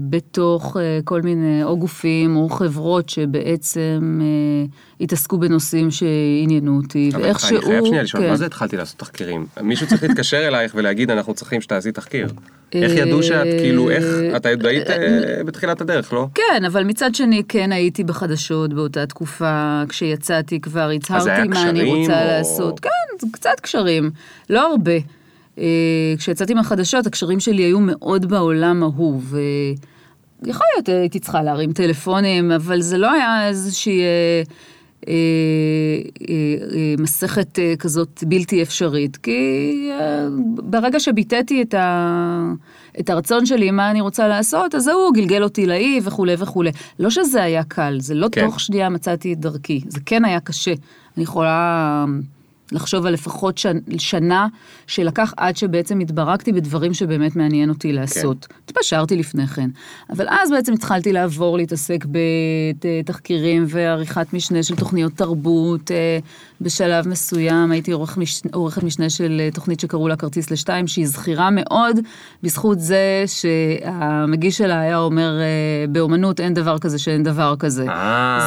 [0.00, 4.20] בתוך כל מיני או גופים או חברות שבעצם
[5.00, 7.10] התעסקו בנושאים שעניינו אותי.
[7.14, 7.56] אבל ואיכשהו...
[7.56, 8.28] אני חייב שנייה לשאול, כן.
[8.30, 9.46] מה זה התחלתי לעשות תחקירים?
[9.62, 12.28] מישהו צריך להתקשר אלייך ולהגיד, אנחנו צריכים שתעשי תחקיר.
[12.72, 14.04] איך ידעו שאת, כאילו, איך,
[14.36, 16.28] את עוד היית אה, בתחילת הדרך, לא?
[16.34, 22.22] כן, אבל מצד שני כן הייתי בחדשות באותה תקופה, כשיצאתי כבר הצהרתי מה אני רוצה
[22.22, 22.80] או- לעשות.
[22.80, 24.10] כן, קצת קשרים,
[24.50, 24.92] לא הרבה.
[25.58, 25.64] אה,
[26.18, 29.22] כשיצאתי מהחדשות, הקשרים שלי היו מאוד בעולם ההוא,
[30.42, 34.00] ויכול להיות הייתי צריכה להרים טלפונים, אבל זה לא היה איזושהי...
[35.08, 35.12] אה,
[36.28, 36.34] אה,
[36.74, 39.90] אה, מסכת כזאת בלתי אפשרית, כי
[40.56, 42.52] ברגע שביטאתי את, ה,
[43.00, 46.70] את הרצון שלי, מה אני רוצה לעשות, אז הוא גלגל אותי לאי וכולי וכולי.
[46.98, 48.46] לא שזה היה קל, זה לא כן.
[48.46, 50.74] תוך שנייה מצאתי את דרכי, זה כן היה קשה.
[51.16, 52.04] אני יכולה
[52.72, 54.46] לחשוב על לפחות שנ, שנה
[54.86, 58.46] שלקח עד שבעצם התברכתי בדברים שבאמת מעניין אותי לעשות.
[58.64, 59.70] התפשרתי לפני כן.
[60.10, 62.04] אבל אז בעצם התחלתי לעבור להתעסק
[62.80, 65.90] בתחקירים ועריכת משנה של תוכניות תרבות.
[65.90, 66.18] אה,
[66.60, 68.42] בשלב מסוים הייתי עורך מש...
[68.52, 71.98] עורכת משנה של אה, תוכנית שקראו לה כרטיס לשתיים, שהיא זכירה מאוד
[72.42, 77.84] בזכות זה שהמגיש שלה היה אומר, אה, באומנות אין דבר כזה שאין דבר כזה.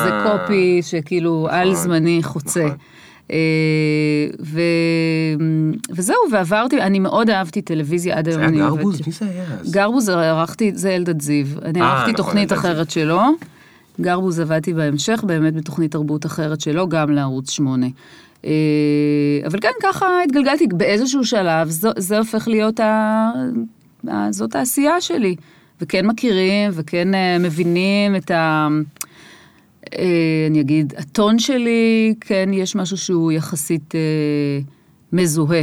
[0.03, 2.65] זה קופי שכאילו על זמני חוצה.
[2.65, 2.77] נכון.
[3.31, 3.37] אה,
[4.41, 4.61] ו...
[5.91, 8.41] וזהו, ועברתי, אני מאוד אהבתי טלוויזיה עד היום.
[8.41, 9.01] זה היה גרבוז?
[9.07, 9.71] מי זה היה אז?
[9.71, 11.45] גרבוז ערכתי, זה אלדד זיו.
[11.65, 12.53] אני אה, ערכתי נכון, תוכנית.
[12.53, 13.21] אחרת שלו.
[14.01, 17.87] גרבוז עבדתי בהמשך, באמת בתוכנית תרבות אחרת שלו, גם לערוץ 8.
[18.45, 18.51] אה,
[19.45, 23.31] אבל כן, ככה התגלגלתי באיזשהו שלב, זו, זה הופך להיות, ה...
[24.31, 25.35] זאת העשייה שלי.
[25.81, 28.67] וכן מכירים, וכן אה, מבינים את ה...
[29.93, 34.59] אה, אני אגיד, הטון שלי, כן, יש משהו שהוא יחסית אה,
[35.13, 35.61] מזוהה,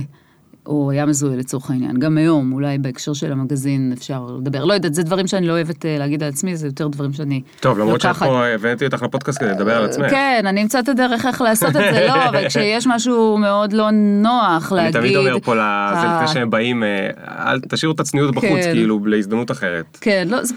[0.67, 1.99] או היה מזוהה לצורך העניין.
[1.99, 4.65] גם היום, אולי בהקשר של המגזין אפשר לדבר.
[4.65, 7.43] לא יודעת, זה דברים שאני לא אוהבת אה, להגיד על עצמי, זה יותר דברים שאני
[7.61, 8.17] טוב, למרות שאת.
[8.17, 10.11] פה הבאתי אותך לפודקאסט כדי לדבר על עצמך.
[10.11, 13.91] כן, אני אמצא את הדרך איך לעשות את זה, לא, אבל כשיש משהו מאוד לא
[14.23, 15.01] נוח אני להגיד...
[15.01, 17.11] תמיד אומר פה לזה אה, לפני שהם באים, אה,
[17.53, 18.73] אל תשאירו את הצניעות בחוץ, כן.
[18.73, 19.99] כאילו, להזדמנות אחרת.
[20.01, 20.55] כן, לא, זה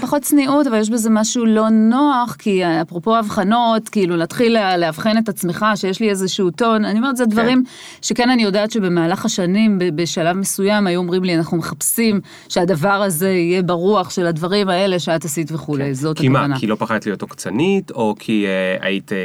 [0.00, 5.18] פחות, צניעות, אבל יש בזה משהו לא נוח, כי אפרופו הבחנות, כאילו להתחיל לה- לאבחן
[5.18, 7.62] את עצמך, שיש לי איזשהו טון, אני אומרת, זה דברים
[8.02, 9.47] שכן אני יודעת שבמהלך השנים,
[9.78, 14.98] ב- בשלב מסוים, היו אומרים לי, אנחנו מחפשים שהדבר הזה יהיה ברוח של הדברים האלה
[14.98, 16.22] שאת עשית וכולי, זאת כן.
[16.22, 16.48] כי הכוונה.
[16.48, 19.18] מה, כי לא פחדת להיות עוקצנית, או כי אה, היית אה,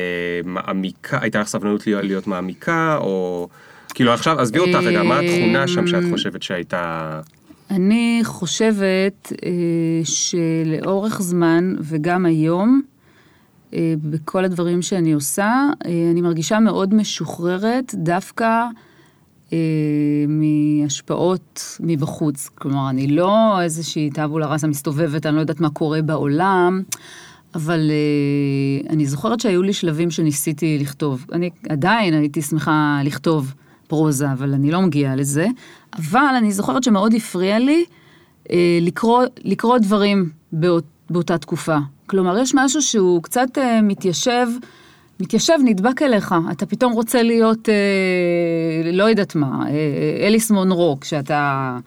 [0.46, 3.48] מעמיקה, הייתה לך סבלנות להיות, להיות מעמיקה, או...
[3.94, 7.20] כאילו עכשיו, עזבי אותך רגע, מה התכונה שם שאת אמ, חושבת שהייתה...
[7.72, 9.50] אני חושבת אה,
[10.04, 12.82] שלאורך זמן, וגם היום,
[13.74, 18.66] אה, בכל הדברים שאני עושה, אה, אני מרגישה מאוד משוחררת דווקא
[19.54, 19.58] אה,
[20.28, 22.50] מהשפעות מבחוץ.
[22.56, 26.84] כלומר, אני לא איזושהי טבולה ראסה מסתובבת, אני לא יודעת מה קורה בעולם,
[27.56, 31.26] אבל אה, אני זוכרת שהיו לי שלבים שניסיתי לכתוב.
[31.32, 33.54] אני עדיין הייתי שמחה לכתוב.
[33.88, 35.48] פרוזה, אבל אני לא מגיעה לזה.
[35.98, 37.86] אבל אני זוכרת שמאוד הפריע לי
[38.52, 41.78] אה, לקרוא, לקרוא דברים באות, באותה תקופה.
[42.08, 44.48] כלומר, יש משהו שהוא קצת אה, מתיישב,
[45.24, 46.36] מתיישב, נדבק אליך.
[46.52, 51.78] אתה פתאום רוצה להיות, אה, לא יודעת מה, אה, אליס מונרו, כשאתה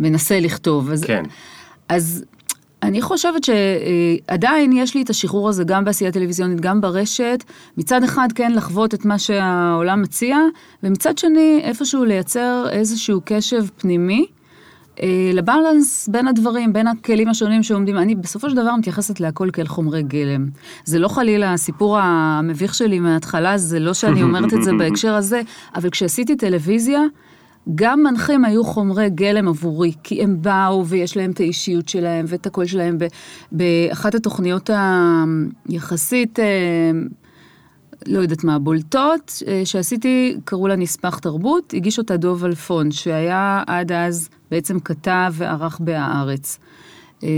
[0.00, 0.90] מנסה לכתוב.
[0.90, 1.22] אז, כן.
[1.88, 2.24] אז
[2.82, 7.44] אני חושבת שעדיין יש לי את השחרור הזה גם בעשייה טלוויזיונית, גם ברשת.
[7.76, 10.36] מצד אחד כן לחוות את מה שהעולם מציע,
[10.82, 14.26] ומצד שני איפשהו לייצר איזשהו קשב פנימי.
[15.02, 17.96] אה, לבלנס בין הדברים, בין הכלים השונים שעומדים.
[17.96, 20.46] אני בסופו של דבר מתייחסת להכל כאל חומרי גלם.
[20.84, 25.40] זה לא חלילה הסיפור המביך שלי מההתחלה, זה לא שאני אומרת את זה בהקשר הזה,
[25.74, 27.00] אבל כשעשיתי טלוויזיה,
[27.74, 32.46] גם מנחים היו חומרי גלם עבורי, כי הם באו ויש להם את האישיות שלהם ואת
[32.46, 32.98] הקול שלהם.
[33.52, 34.70] באחת התוכניות
[35.68, 36.90] היחסית, אה,
[38.06, 43.62] לא יודעת מה, בולטות, אה, שעשיתי, קראו לה נספח תרבות, הגיש אותה דוב אלפון, שהיה
[43.66, 46.58] עד אז בעצם כתב וערך בהארץ.
[47.24, 47.28] אה,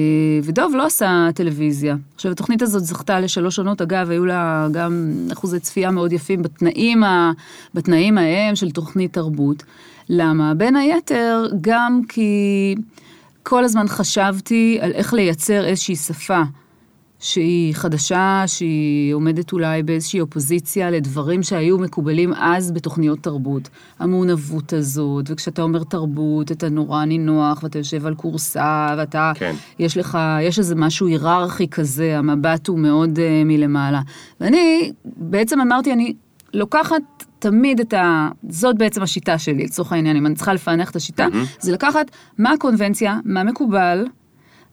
[0.43, 1.97] ודוב לא עשה טלוויזיה.
[2.15, 7.05] עכשיו, התוכנית הזאת זכתה לשלוש עונות, אגב, היו לה גם אחוזי צפייה מאוד יפים בתנאים,
[7.05, 7.33] ה,
[7.75, 9.63] בתנאים ההם של תוכנית תרבות.
[10.09, 10.55] למה?
[10.55, 12.75] בין היתר, גם כי
[13.43, 16.43] כל הזמן חשבתי על איך לייצר איזושהי שפה
[17.23, 23.69] שהיא חדשה, שהיא עומדת אולי באיזושהי אופוזיציה לדברים שהיו מקובלים אז בתוכניות תרבות.
[23.99, 29.55] המעונבות הזאת, וכשאתה אומר תרבות, אתה נורא נינוח, ואתה יושב על כורסה, ואתה, כן.
[29.79, 34.01] יש לך, יש איזה משהו היררכי כזה, המבט הוא מאוד uh, מלמעלה.
[34.41, 36.15] ואני בעצם אמרתי, אני
[36.55, 37.03] לוקחת
[37.39, 38.29] תמיד את ה...
[38.49, 41.61] זאת בעצם השיטה שלי, לצורך העניין, אם אני צריכה לפענח את השיטה, mm-hmm.
[41.61, 44.07] זה לקחת מה הקונבנציה, מה מקובל,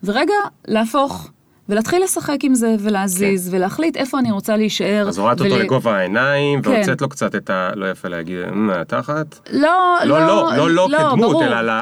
[0.03, 0.33] ורגע
[0.67, 1.31] להפוך.
[1.69, 3.55] ולהתחיל לשחק עם זה, ולהזיז, כן.
[3.55, 5.05] ולהחליט איפה אני רוצה להישאר.
[5.07, 5.47] אז הורדת ול...
[5.47, 6.69] אותו לגובה העיניים, כן.
[6.69, 7.69] והוצאת לו קצת את ה...
[7.75, 9.39] לא יפה להגיד, מהתחת?
[9.51, 9.69] לא,
[10.05, 11.45] לא, לא, לא, לא, לא, לא כדמות, ברור.
[11.45, 11.73] אלא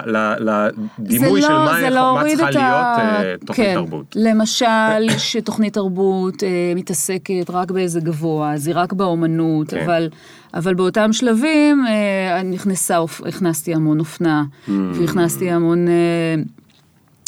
[1.00, 3.22] לדימוי של לא, מה, לא מה צריכה להיות ה...
[3.22, 3.74] uh, תוכנית כן.
[3.74, 4.16] תרבות.
[4.16, 6.46] למשל, שתוכנית תרבות uh,
[6.76, 9.84] מתעסקת רק באיזה גבוה, אז היא רק באומנות, כן.
[9.84, 10.10] אבל...
[10.54, 14.72] אבל באותם שלבים אה, נכנסה, הכנסתי המון אופנה, mm.
[14.94, 15.94] והכנסתי המון אה,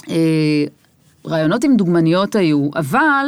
[0.10, 0.66] אה,
[1.30, 3.26] רעיונות עם דוגמניות היו, אבל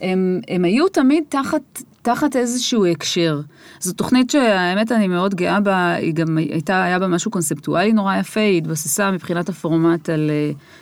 [0.00, 3.40] הם, הם היו תמיד תחת, תחת איזשהו הקשר.
[3.80, 8.16] זו תוכנית שהאמת אני מאוד גאה בה, היא גם הייתה, היה בה משהו קונספטואלי נורא
[8.16, 10.30] יפה, היא התבססה מבחינת הפורמט על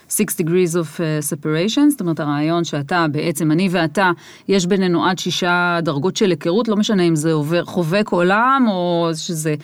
[0.08, 4.10] uh, Six Degrees of uh, Separation, זאת אומרת הרעיון שאתה, בעצם אני ואתה,
[4.48, 9.10] יש בינינו עד שישה דרגות של היכרות, לא משנה אם זה עובר, חובק עולם או
[9.14, 9.54] שזה...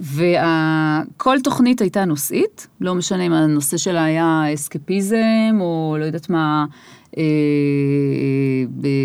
[0.00, 6.64] וכל תוכנית הייתה נושאית, לא משנה אם הנושא שלה היה אסקפיזם, או לא יודעת מה,
[6.70, 6.76] אה,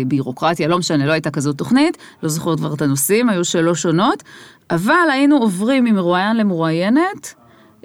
[0.06, 4.22] בירוקרטיה, לא משנה, לא הייתה כזאת תוכנית, לא זוכרת כבר את הנושאים, היו שלוש שונות,
[4.70, 7.34] אבל היינו עוברים ממרואיין למרואיינת.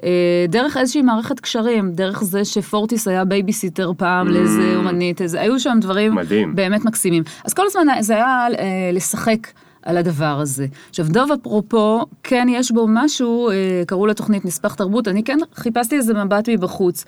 [0.04, 4.30] אה, דרך איזושהי מערכת קשרים, דרך זה שפורטיס היה בייביסיטר פעם ממ.
[4.30, 6.54] לאיזה אומנית, איזה, היו שם דברים מדהים.
[6.54, 7.22] באמת מקסימים.
[7.44, 9.46] אז כל הזמן זה היה אה, לשחק
[9.82, 10.66] על הדבר הזה.
[10.88, 15.96] עכשיו, דוב אפרופו, כן יש בו משהו, אה, קראו לתוכנית נספח תרבות, אני כן חיפשתי
[15.96, 17.04] איזה מבט מבחוץ.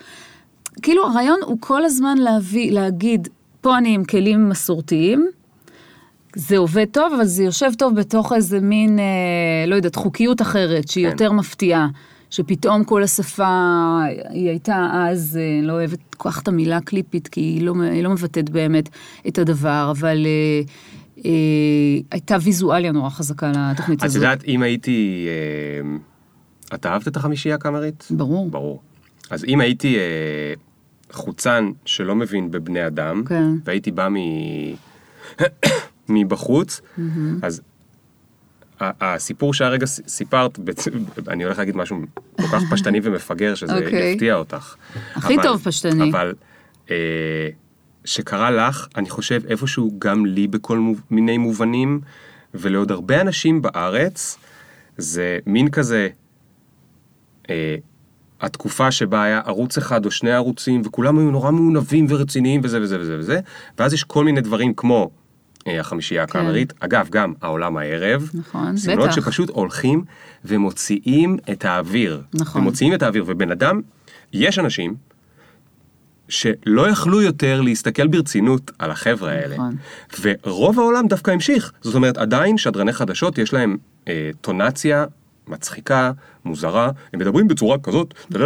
[0.83, 3.29] כאילו הרעיון הוא כל הזמן להביא, להגיד,
[3.61, 5.29] פה אני עם כלים מסורתיים,
[6.37, 9.05] זה עובד טוב, אבל זה יושב טוב בתוך איזה מין, אה,
[9.67, 11.11] לא יודעת, חוקיות אחרת, שהיא כן.
[11.11, 11.89] יותר מפתיעה.
[12.31, 17.41] שפתאום כל השפה, היא הייתה אז, אה, לא אוהבת כל כך את המילה קליפית, כי
[17.41, 18.89] היא לא, היא לא מבטאת באמת
[19.29, 20.63] את הדבר, אבל אה,
[21.25, 21.31] אה,
[22.11, 24.17] הייתה ויזואליה נורא חזקה לתוכנית הזאת.
[24.17, 25.27] את יודעת, אם הייתי...
[25.29, 25.97] אה,
[26.75, 28.09] את אהבת את החמישייה הקאמרית?
[28.11, 28.51] ברור.
[28.51, 28.83] ברור.
[29.31, 30.55] אז אם הייתי אה,
[31.13, 33.45] חוצן שלא מבין בבני אדם, כן.
[33.65, 34.17] והייתי בא מ...
[36.09, 37.01] מבחוץ, mm-hmm.
[37.43, 37.63] אז
[38.81, 40.59] הסיפור שהרגע סיפרת,
[41.29, 41.97] אני הולך להגיד משהו
[42.37, 43.85] כל כך פשטני ומפגר, שזה okay.
[43.85, 44.13] אוקיי.
[44.13, 44.75] יפתיע אותך.
[45.15, 46.11] הכי אבל, טוב פשטני.
[46.11, 46.35] אבל
[46.91, 47.49] אה,
[48.05, 52.01] שקרה לך, אני חושב איפשהו גם לי בכל מיני מובנים,
[52.55, 54.39] ולעוד הרבה אנשים בארץ,
[54.97, 56.09] זה מין כזה,
[57.51, 57.77] אה,
[58.43, 63.01] התקופה שבה היה ערוץ אחד או שני ערוצים, וכולם היו נורא מעונבים ורציניים וזה וזה
[63.01, 63.41] וזה וזה,
[63.79, 65.11] ואז יש כל מיני דברים כמו
[65.67, 66.39] אה, החמישייה כן.
[66.39, 69.17] הקאמרית, אגב, גם העולם הערב, נכון, סגנונות בטח.
[69.17, 70.05] שפשוט הולכים
[70.45, 72.23] ומוציאים את האוויר.
[72.35, 72.61] נכון.
[72.61, 73.81] ומוציאים את האוויר, ובן אדם,
[74.33, 74.95] יש אנשים
[76.29, 79.55] שלא יכלו יותר להסתכל ברצינות על החבר'ה האלה.
[79.55, 79.77] נכון.
[80.21, 81.73] ורוב העולם דווקא המשיך.
[81.81, 83.77] זאת אומרת, עדיין שדרני חדשות יש להם
[84.09, 85.05] אה, טונציה
[85.49, 86.13] מצחיקה,
[86.45, 88.43] מוזרה, הם מדברים בצורה כזאת, נכון.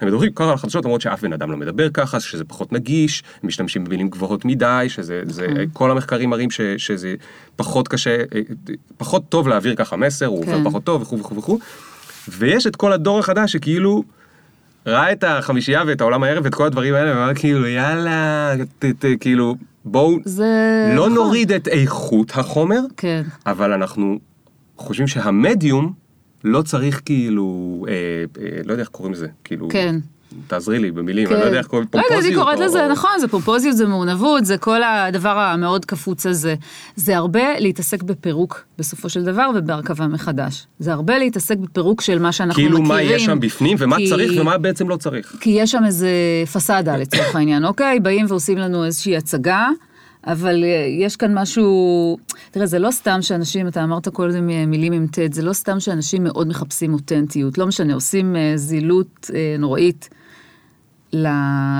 [0.00, 3.22] הם מדברים ככה על החדשות למרות שאף בן אדם לא מדבר ככה, שזה פחות נגיש,
[3.42, 5.64] הם משתמשים במילים גבוהות מדי, שזה, זה, נכון.
[5.72, 7.14] כל המחקרים מראים ש, שזה
[7.56, 8.40] פחות קשה, אה,
[8.96, 10.64] פחות טוב להעביר ככה מסר, הוא עובר כן.
[10.64, 11.58] פחות טוב וכו' וכו' וכו'.
[12.28, 14.04] ויש את כל הדור החדש שכאילו
[14.86, 19.04] ראה את החמישייה ואת העולם הערב ואת כל הדברים האלה, ואמר כאילו יאללה, ת, ת,
[19.20, 20.44] כאילו בואו זה...
[20.96, 21.14] לא נכון.
[21.14, 23.22] נוריד את איכות החומר, כן.
[23.46, 24.18] אבל אנחנו
[24.76, 25.92] חושבים שהמדיום
[26.44, 27.46] לא צריך כאילו,
[27.88, 27.92] אה,
[28.42, 29.96] אה, לא יודע איך קוראים לזה, כאילו, כן.
[30.46, 32.88] תעזרי לי במילים, אני לא יודע איך קוראים, לא יודעת, אני פומפוזיות קוראת או- לזה,
[32.92, 36.54] נכון, זה פומפוזיות, זה מעונבות, זה כל הדבר המאוד קפוץ הזה.
[36.96, 40.66] זה הרבה להתעסק בפירוק בסופו של דבר ובהרכבה מחדש.
[40.78, 42.88] זה הרבה להתעסק בפירוק של מה שאנחנו כאילו מכירים.
[42.88, 45.36] מה יש שם בפנים ומה כי- צריך ומה בעצם לא צריך.
[45.40, 46.08] כי יש שם איזה
[46.52, 48.00] פסאדה לצורך העניין, אוקיי?
[48.00, 49.68] באים ועושים לנו איזושהי הצגה,
[50.26, 52.18] אבל אה, יש כאן משהו,
[52.50, 55.80] תראה, זה לא סתם שאנשים, אתה אמרת כל זה מילים עם ט', זה לא סתם
[55.80, 60.08] שאנשים מאוד מחפשים אותנטיות, לא משנה, עושים אה, זילות אה, נוראית.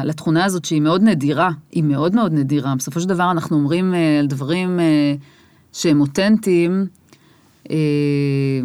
[0.04, 2.74] לתכונה הזאת שהיא מאוד נדירה, היא מאוד מאוד נדירה.
[2.74, 4.80] בסופו של דבר אנחנו אומרים על דברים
[5.72, 6.86] שהם אותנטיים,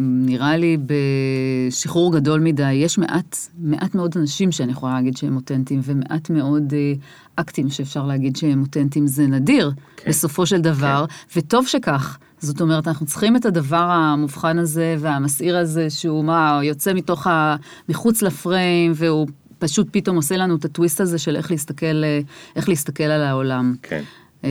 [0.00, 2.72] נראה לי בשחרור גדול מדי.
[2.72, 6.92] יש מעט, מעט מאוד אנשים שאני יכולה להגיד שהם אותנטיים, ומעט מאוד אה,
[7.36, 9.06] אקטים שאפשר להגיד שהם אותנטיים.
[9.06, 10.10] זה נדיר, כן.
[10.10, 11.04] בסופו של דבר,
[11.36, 12.18] וטוב שכך.
[12.38, 17.56] זאת אומרת, אנחנו צריכים את הדבר המובחן הזה והמסעיר הזה, שהוא מה, יוצא מתוך ה...
[17.88, 19.26] מחוץ לפריים, והוא
[19.58, 22.20] פשוט פתאום עושה לנו את הטוויסט הזה של איך להסתכל, אה,
[22.56, 23.74] איך להסתכל על העולם.
[23.82, 24.02] כן.
[24.44, 24.50] אה,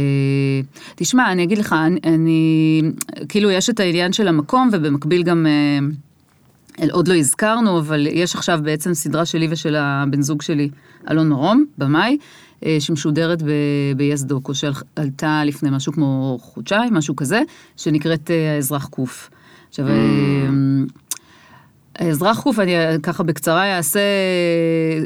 [0.96, 2.82] תשמע, אני אגיד לך, אני, אני,
[3.30, 5.48] כאילו יש את העניין של המקום, ובמקביל גם,
[6.80, 10.70] אה, עוד לא הזכרנו, אבל יש עכשיו בעצם סדרה שלי ושל הבן זוג שלי,
[11.12, 12.18] אלון מרום, במאי,
[12.66, 17.42] אה, שמשודרת ב-yes דוקו, שעלתה לפני משהו כמו חודשיים, משהו כזה,
[17.78, 19.30] שנקראת האזרח קוף.
[19.70, 19.94] עכשיו, אה,
[21.96, 24.00] האזרח קוף, אני אה, ככה בקצרה אעשה,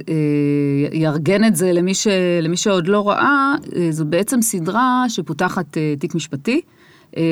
[0.09, 2.07] אה, יארגן את זה למי, ש,
[2.41, 6.61] למי שעוד לא ראה, אה, זו בעצם סדרה שפותחת תיק משפטי.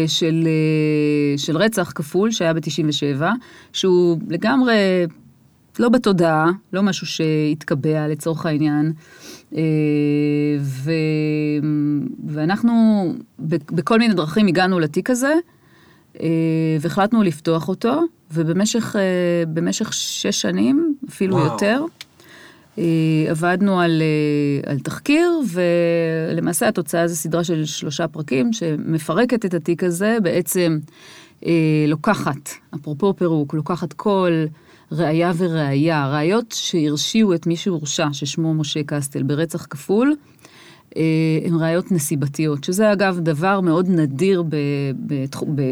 [0.08, 0.48] של,
[1.38, 3.22] של רצח כפול שהיה ב-97,
[3.74, 4.76] שהוא לגמרי
[5.80, 8.94] לא בתודעה, לא משהו שהתקבע לצורך העניין.
[10.60, 10.92] ו,
[12.28, 12.74] ואנחנו
[13.48, 15.34] בכל מיני דרכים הגענו לתיק הזה,
[16.80, 21.46] והחלטנו לפתוח אותו, ובמשך אה, במשך שש שנים, אפילו וואו.
[21.46, 21.86] יותר,
[22.78, 22.84] אה,
[23.30, 25.32] עבדנו על, אה, על תחקיר,
[26.32, 30.80] ולמעשה התוצאה זה סדרה של שלושה פרקים שמפרקת את התיק הזה, בעצם
[31.46, 34.46] אה, לוקחת, אפרופו פירוק, לוקחת כל
[34.92, 40.16] ראייה וראייה, ראיות שהרשיעו את מי שהורשע, ששמו משה קסטל, ברצח כפול.
[40.98, 44.44] אה, הן ראיות נסיבתיות, שזה אגב דבר מאוד נדיר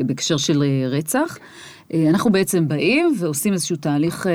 [0.05, 1.37] בהקשר של אה, רצח.
[1.93, 4.27] אה, אנחנו בעצם באים ועושים איזשהו תהליך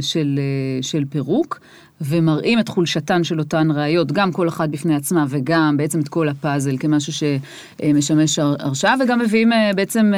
[0.00, 0.40] של,
[0.82, 1.60] של פירוק,
[2.00, 6.28] ומראים את חולשתן של אותן ראיות, גם כל אחת בפני עצמה וגם בעצם את כל
[6.28, 10.12] הפאזל כמשהו שמשמש הר- הרשעה, וגם מביאים בעצם,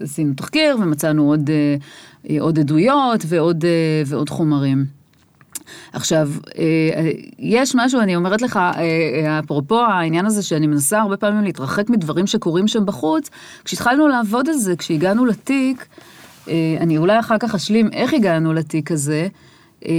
[0.00, 1.50] עשינו תחקיר ומצאנו עוד,
[2.40, 3.64] עוד עדויות ועוד,
[4.06, 5.03] ועוד חומרים.
[5.92, 11.16] עכשיו, אה, יש משהו, אני אומרת לך, אה, אה, אפרופו העניין הזה שאני מנסה הרבה
[11.16, 13.30] פעמים להתרחק מדברים שקורים שם בחוץ,
[13.64, 15.86] כשהתחלנו לעבוד על זה, כשהגענו לתיק,
[16.48, 19.28] אה, אני אולי אחר כך אשלים איך הגענו לתיק הזה,
[19.86, 19.92] אה,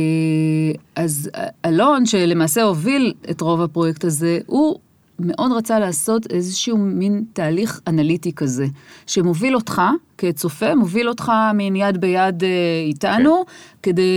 [0.95, 1.29] אז
[1.65, 4.79] אלון, שלמעשה הוביל את רוב הפרויקט הזה, הוא
[5.19, 8.65] מאוד רצה לעשות איזשהו מין תהליך אנליטי כזה,
[9.07, 9.81] שמוביל אותך
[10.17, 12.49] כצופה, מוביל אותך מין יד ביד אה,
[12.87, 13.43] איתנו,
[13.83, 14.11] כדי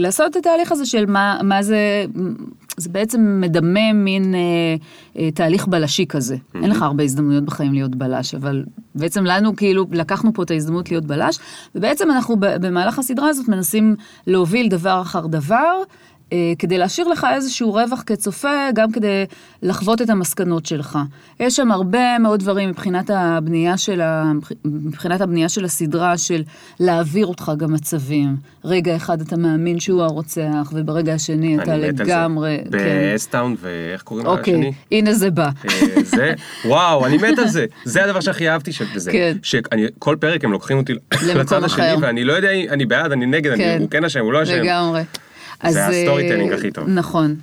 [0.00, 2.04] לעשות את התהליך הזה של מה, מה זה,
[2.76, 4.40] זה בעצם מדמה מין אה,
[5.18, 6.36] אה, תהליך בלשי כזה.
[6.54, 10.90] אין לך הרבה הזדמנויות בחיים להיות בלש, אבל בעצם לנו כאילו לקחנו פה את ההזדמנות
[10.90, 11.38] להיות בלש,
[11.74, 15.82] ובעצם אנחנו במהלך הסדרה הזאת מנסים להוביל דבר אחר דבר.
[16.32, 19.24] אה, כדי להשאיר לך איזשהו רווח כצופה, גם כדי
[19.62, 20.98] לחוות את המסקנות שלך.
[21.40, 24.32] יש שם הרבה מאוד דברים מבחינת הבנייה של, ה...
[24.64, 26.42] מבחינת הבנייה של הסדרה, של
[26.80, 28.36] להעביר אותך גם מצבים.
[28.64, 32.12] רגע אחד אתה מאמין שהוא הרוצח, וברגע השני אתה אני מת על זה.
[32.12, 32.58] לגמרי...
[32.64, 32.68] כן.
[33.12, 34.72] באסטאון ואיך קוראים לה אוקיי, השני?
[34.92, 35.48] הנה זה בא.
[35.68, 36.32] אה, זה,
[36.68, 37.66] וואו, אני מת על זה.
[37.84, 39.12] זה הדבר שהכי אהבתי של זה.
[39.12, 39.36] כן.
[39.42, 40.92] שאני, כל פרק הם לוקחים אותי
[41.34, 41.84] לצד השני.
[42.00, 43.76] ואני לא יודע, אני בעד, אני נגד, אני- כן.
[43.80, 44.62] הוא כן אשם, הוא לא אשם.
[44.62, 45.02] לגמרי.
[45.70, 46.88] זה אז, ה story אה, telling הכי טוב.
[46.88, 47.34] נכון.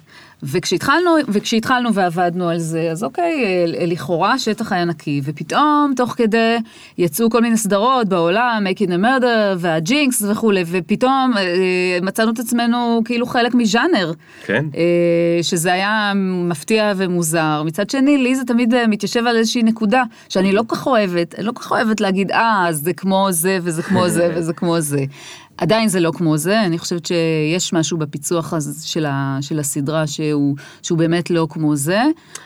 [0.44, 6.58] וכשהתחלנו, וכשהתחלנו ועבדנו על זה, אז אוקיי, אה, לכאורה השטח היה נקי, ופתאום, תוך כדי,
[6.98, 12.40] יצאו כל מיני סדרות בעולם, Making a Murder וה Jinx וכולי, ופתאום אה, מצאנו את
[12.40, 14.12] עצמנו כאילו חלק מז'אנר.
[14.46, 14.66] כן.
[14.76, 17.64] אה, שזה היה מפתיע ומוזר.
[17.66, 21.36] מצד שני, לי זה תמיד אה, מתיישב על איזושהי נקודה שאני לא כל כך אוהבת,
[21.36, 24.82] אני לא כל כך אוהבת להגיד, אה, זה כמו זה וזה כמו זה וזה כמו
[24.82, 25.06] זה.
[25.62, 30.56] עדיין זה לא כמו זה, אני חושבת שיש משהו בפיצוח של, ה, של הסדרה שהוא,
[30.82, 32.02] שהוא באמת לא כמו זה,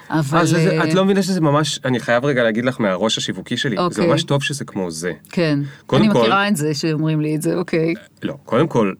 [0.09, 0.39] אבל...
[0.39, 3.57] אז זה, אה, את לא מבינה שזה ממש, אני חייב רגע להגיד לך מהראש השיווקי
[3.57, 4.07] שלי, זה אוקיי.
[4.07, 5.13] ממש טוב שזה כמו זה.
[5.29, 7.93] כן, אני כל- מכירה את זה שאומרים לי את זה, אוקיי.
[8.23, 8.93] לא, קודם כל,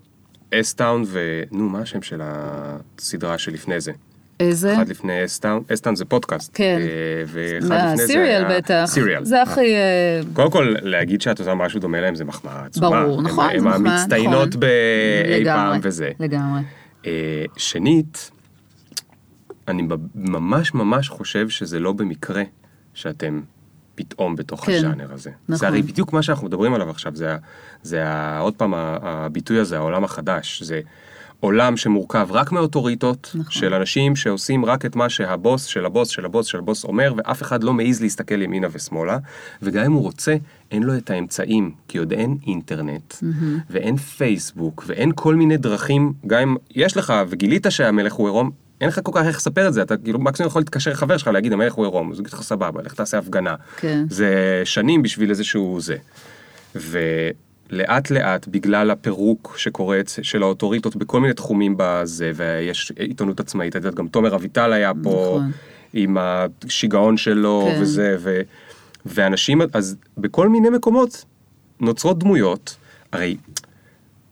[0.53, 1.41] אסטאון ו...
[1.51, 3.91] נו, מה השם של הסדרה שלפני זה?
[4.39, 4.73] איזה?
[4.73, 6.51] אחד לפני אסטאון, אסטאון זה פודקאסט.
[6.53, 6.77] כן.
[6.81, 8.57] אה, ואחד לפני זה סיריאל היה...
[8.57, 8.83] בטח.
[8.85, 9.25] סיריאל.
[9.25, 9.75] זה הכי...
[9.75, 12.89] אה, קודם כל, להגיד שאת עושה משהו דומה להם זה מחמאה עצומה.
[13.03, 14.59] ברור, הם- נכון, זה הם מחמאה, המצטיינות נכון.
[14.59, 16.11] באי פעם וזה.
[16.19, 16.61] לגמרי.
[17.05, 18.31] אה, שנית,
[19.67, 19.83] אני
[20.15, 22.43] ממש ממש חושב שזה לא במקרה
[22.93, 23.41] שאתם
[23.95, 25.29] פתאום בתוך כן, הז'אנר הזה.
[25.43, 25.55] נכון.
[25.55, 27.35] זה הרי בדיוק מה שאנחנו מדברים עליו עכשיו, זה,
[27.83, 28.03] זה
[28.39, 30.63] עוד פעם הביטוי הזה, העולם החדש.
[30.63, 30.81] זה
[31.43, 33.51] עולם שמורכב רק מאוטוריטות, נכון.
[33.51, 37.41] של אנשים שעושים רק את מה שהבוס של הבוס של הבוס של הבוס אומר, ואף
[37.41, 39.17] אחד לא מעז להסתכל ימינה ושמאלה,
[39.61, 40.35] וגם אם הוא רוצה,
[40.71, 43.13] אין לו את האמצעים, כי עוד אין אינטרנט,
[43.69, 48.51] ואין פייסבוק, ואין כל מיני דרכים, גם אם יש לך, וגילית שהמלך הוא עירום,
[48.81, 51.27] אין לך כל כך איך לספר את זה, אתה כאילו מקסימום יכול להתקשר לחבר שלך
[51.27, 53.55] להגיד המלך הוא עירום, אז הוא יגיד לך סבבה, לך תעשה הפגנה.
[53.77, 54.05] כן.
[54.09, 55.95] זה שנים בשביל איזשהו זה.
[56.75, 57.35] ולאט
[58.11, 63.95] לאט, בגלל הפירוק שקורה של האוטוריטות בכל מיני תחומים בזה, ויש עיתונות עצמאית, את יודעת,
[63.95, 65.51] גם תומר אביטל היה פה נכון.
[65.93, 67.81] עם השיגעון שלו כן.
[67.81, 68.41] וזה, ו,
[69.05, 71.25] ואנשים, אז בכל מיני מקומות
[71.79, 72.75] נוצרות דמויות,
[73.11, 73.37] הרי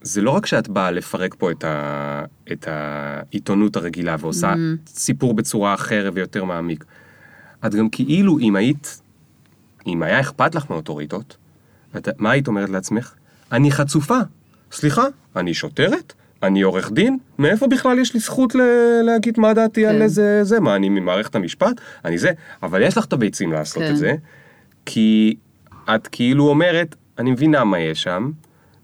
[0.01, 4.53] זה לא רק שאת באה לפרק פה את, ה, את העיתונות הרגילה ועושה
[4.87, 6.85] סיפור בצורה אחרת ויותר מעמיק,
[7.65, 9.01] את גם כאילו, אם היית,
[9.87, 11.37] אם היה אכפת לך מאוטוריטות,
[11.97, 13.13] את, מה היית אומרת לעצמך?
[13.51, 14.17] אני חצופה.
[14.71, 15.03] סליחה,
[15.35, 16.13] אני שוטרת?
[16.43, 17.17] אני עורך דין?
[17.39, 18.61] מאיפה בכלל יש לי זכות ל-
[19.03, 20.01] להגיד מה דעתי על כן.
[20.01, 20.59] איזה זה?
[20.59, 21.81] מה, אני ממערכת המשפט?
[22.05, 22.31] אני זה.
[22.63, 23.91] אבל יש לך את הביצים לעשות כן.
[23.91, 24.13] את זה,
[24.85, 25.35] כי
[25.95, 28.31] את כאילו אומרת, אני מבינה מה יש שם,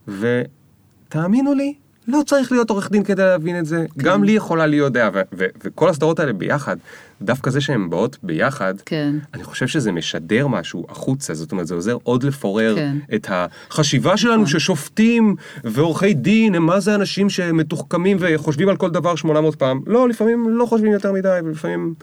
[0.07, 1.73] ותאמינו לי,
[2.07, 3.85] לא צריך להיות עורך דין כדי להבין את זה.
[3.99, 4.03] כן.
[4.03, 6.77] גם לי יכולה להיות דעה, ו- ו- וכל הסדרות האלה ביחד,
[7.21, 9.15] דווקא זה שהן באות ביחד, כן.
[9.33, 12.97] אני חושב שזה משדר משהו החוצה, זאת אומרת, זה עוזר עוד לפורר כן.
[13.15, 19.15] את החשיבה שלנו ששופטים ועורכי דין הם מה זה אנשים שמתוחכמים וחושבים על כל דבר
[19.15, 19.81] 800 פעם.
[19.87, 21.93] לא, לפעמים לא חושבים יותר מדי, ולפעמים...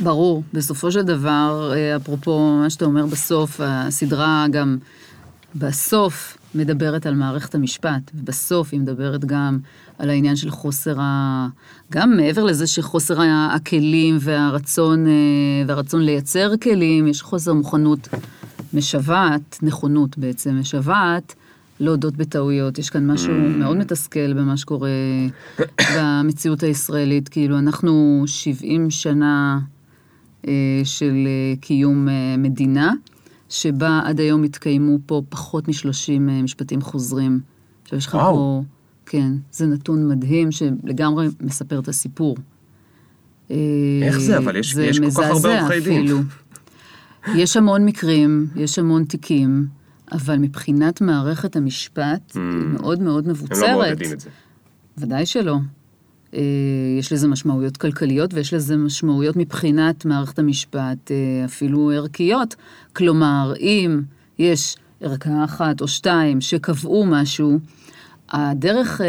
[0.00, 4.76] ברור, בסופו של דבר, אה, אפרופו מה שאתה אומר בסוף, הסדרה גם
[5.56, 9.58] בסוף מדברת על מערכת המשפט, ובסוף היא מדברת גם
[9.98, 11.48] על העניין של חוסר ה...
[11.92, 15.12] גם מעבר לזה שחוסר הכלים והרצון, אה,
[15.66, 18.08] והרצון לייצר כלים, יש חוסר מוכנות
[18.74, 21.34] משוועת, נכונות בעצם משוועת,
[21.80, 22.78] להודות בטעויות.
[22.78, 24.90] יש כאן משהו מאוד מתסכל במה שקורה
[25.96, 27.28] במציאות הישראלית.
[27.28, 29.58] כאילו, אנחנו 70 שנה
[30.48, 30.52] אה,
[30.84, 32.92] של אה, קיום אה, מדינה,
[33.48, 37.40] שבה עד היום התקיימו פה פחות מ-30 משפטים חוזרים.
[37.82, 38.12] עכשיו יש לך.
[38.12, 38.62] פה,
[39.06, 42.36] כן, זה נתון מדהים שלגמרי מספר את הסיפור.
[43.50, 43.56] אה,
[44.02, 44.38] איך זה?
[44.38, 46.00] אבל יש- זה יש כל כך הרבה עורכי דין.
[46.04, 46.18] אפילו.
[47.34, 49.66] יש המון מקרים, יש המון תיקים,
[50.12, 53.26] אבל מבחינת מערכת המשפט, היא מאוד מאוד Mm.
[53.26, 53.58] הם מבוצרת.
[53.58, 54.30] לא מעודדים את זה.
[54.98, 55.56] ודאי שלא.
[56.34, 56.40] אה,
[56.98, 62.54] יש לזה משמעויות כלכליות ויש לזה משמעויות מבחינת מערכת המשפט, אה, אפילו ערכיות.
[62.92, 64.00] כלומר, אם
[64.38, 67.58] יש ערכאה אחת או שתיים שקבעו משהו,
[68.32, 69.06] הדרך אה,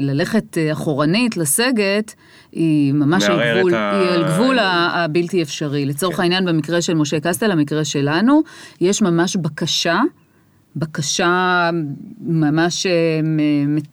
[0.00, 2.14] ללכת אה, אחורנית, לסגת,
[2.52, 5.86] היא ממש על גבול, ה- היא על גבול ה- הבלתי אפשרי.
[5.86, 6.22] לצורך כן.
[6.22, 8.42] העניין, במקרה של משה קסטל, המקרה שלנו,
[8.80, 10.00] יש ממש בקשה
[10.76, 11.70] בקשה
[12.20, 12.92] ממש אה,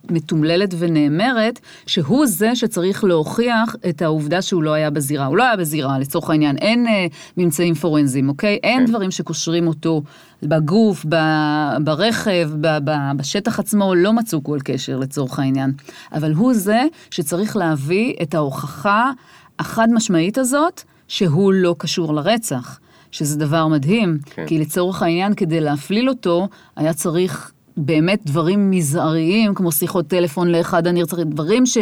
[0.10, 5.26] מתומללת ונאמרת, שהוא זה שצריך להוכיח את העובדה שהוא לא היה בזירה.
[5.26, 6.58] הוא לא היה בזירה, לצורך העניין.
[6.58, 8.60] אין אה, ממצאים פורנזיים, אוקיי?
[8.64, 10.02] אין דברים שקושרים אותו
[10.44, 15.74] בגוף, ב- ברכב, ב- ב- בשטח עצמו, לא מצאו כל קשר לצורך העניין.
[16.14, 19.12] אבל הוא זה שצריך להביא את ההוכחה
[19.60, 22.80] החד משמעית הזאת, שהוא לא קשור לרצח.
[23.12, 24.46] שזה דבר מדהים, כן.
[24.48, 30.88] כי לצורך העניין, כדי להפליל אותו, היה צריך באמת דברים מזעריים, כמו שיחות טלפון לאחד
[30.88, 31.78] הנרצחים, דברים ש...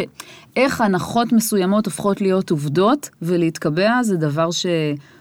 [0.56, 4.70] איך הנחות מסוימות הופכות להיות עובדות, ולהתקבע זה דבר שהוא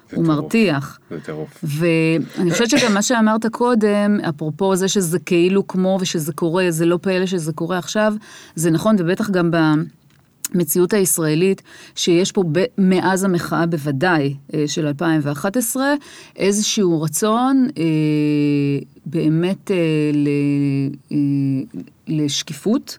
[0.07, 0.27] טירוף.
[0.27, 0.99] מרתיח.
[1.09, 1.63] זה טירוף.
[1.63, 6.99] ואני חושבת שגם מה שאמרת קודם, אפרופו זה שזה כאילו כמו ושזה קורה, זה לא
[7.01, 8.13] פלא שזה קורה עכשיו,
[8.55, 9.51] זה נכון, ובטח גם
[10.53, 11.61] במציאות הישראלית,
[11.95, 15.93] שיש פה ב- מאז המחאה בוודאי אה, של 2011,
[16.35, 17.83] איזשהו רצון אה,
[19.05, 19.75] באמת אה,
[20.13, 20.27] ל,
[21.11, 21.17] אה,
[22.07, 22.97] לשקיפות.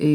[0.00, 0.06] אה,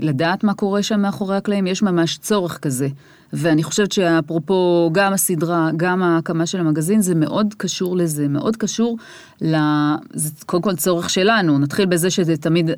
[0.00, 2.88] לדעת מה קורה שם מאחורי הקלעים, יש ממש צורך כזה.
[3.32, 8.98] ואני חושבת שאפרופו גם הסדרה, גם ההקמה של המגזין, זה מאוד קשור לזה, מאוד קשור
[9.40, 9.56] ל...
[10.12, 12.74] זה קודם כל צורך שלנו, נתחיל בזה שזה תמיד, אה,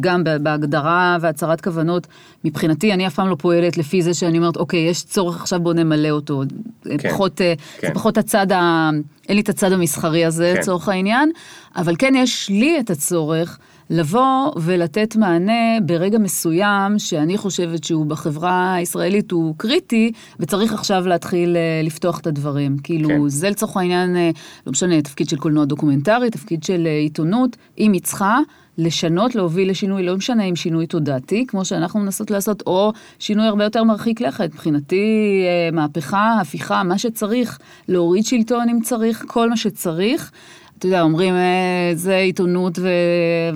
[0.00, 2.06] גם בהגדרה והצהרת כוונות,
[2.44, 5.72] מבחינתי, אני אף פעם לא פועלת לפי זה שאני אומרת, אוקיי, יש צורך, עכשיו בוא
[5.72, 6.42] נמלא אותו.
[6.84, 7.88] כן, פחות, אה, כן.
[7.88, 8.90] זה פחות הצד ה...
[9.28, 10.60] אין לי את הצד המסחרי הזה, כן.
[10.60, 11.30] לצורך העניין,
[11.76, 13.58] אבל כן יש לי את הצורך.
[13.90, 21.56] לבוא ולתת מענה ברגע מסוים שאני חושבת שהוא בחברה הישראלית הוא קריטי, וצריך עכשיו להתחיל
[21.56, 22.76] אה, לפתוח את הדברים.
[22.82, 23.28] כאילו, כן.
[23.28, 24.30] זה לצורך העניין, אה,
[24.66, 28.38] לא משנה, תפקיד של קולנוע דוקומנטרי, תפקיד של אה, עיתונות, אם היא צריכה.
[28.78, 33.64] לשנות, להוביל לשינוי, לא משנה אם שינוי תודעתי, כמו שאנחנו מנסות לעשות, או שינוי הרבה
[33.64, 34.50] יותר מרחיק לכת.
[34.52, 37.58] מבחינתי, מהפכה, הפיכה, מה שצריך,
[37.88, 40.30] להוריד שלטון אם צריך, כל מה שצריך.
[40.78, 42.88] אתה יודע, אומרים, אה, זה עיתונות ו...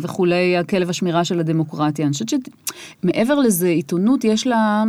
[0.00, 2.06] וכולי, הכלב השמירה של הדמוקרטיה.
[2.06, 2.28] אני חושבת
[3.02, 4.84] שמעבר לזה, עיתונות יש לה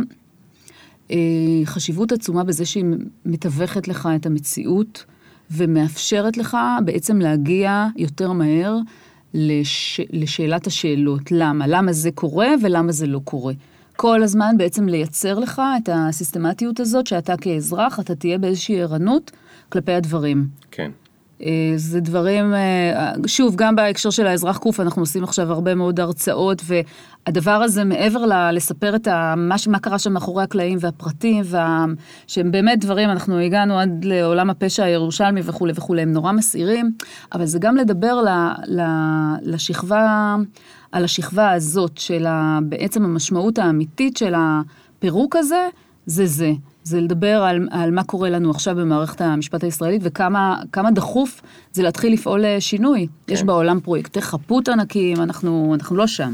[1.10, 1.16] אה,
[1.64, 2.84] חשיבות עצומה בזה שהיא
[3.26, 5.04] מתווכת לך את המציאות
[5.50, 8.76] ומאפשרת לך בעצם להגיע יותר מהר
[9.34, 10.00] לש...
[10.10, 11.32] לשאלת השאלות.
[11.32, 11.66] למה?
[11.66, 13.52] למה זה קורה ולמה זה לא קורה.
[13.96, 19.30] כל הזמן בעצם לייצר לך את הסיסטמטיות הזאת, שאתה כאזרח, אתה תהיה באיזושהי ערנות
[19.68, 20.46] כלפי הדברים.
[20.70, 20.90] כן.
[21.44, 26.00] אה, זה דברים, אה, שוב, גם בהקשר של האזרח קוף, אנחנו עושים עכשיו הרבה מאוד
[26.00, 31.42] הרצאות, והדבר הזה, מעבר ל- לספר את ה, מה, מה קרה שם מאחורי הקלעים והפרטים,
[31.46, 31.84] וה,
[32.26, 36.92] שהם באמת דברים, אנחנו הגענו עד לעולם הפשע הירושלמי וכולי וכולי, הם נורא מסעירים,
[37.32, 38.28] אבל זה גם לדבר ל,
[38.66, 38.82] ל,
[39.42, 40.36] לשכבה,
[40.92, 45.68] על השכבה הזאת של ה, בעצם המשמעות האמיתית של הפירוק הזה,
[46.06, 46.52] זה זה.
[46.84, 52.12] זה לדבר על, על מה קורה לנו עכשיו במערכת המשפט הישראלית וכמה דחוף זה להתחיל
[52.12, 53.06] לפעול לשינוי.
[53.26, 53.34] כן.
[53.34, 56.32] יש בעולם פרויקטי חפות ענקים, אנחנו, אנחנו לא שם.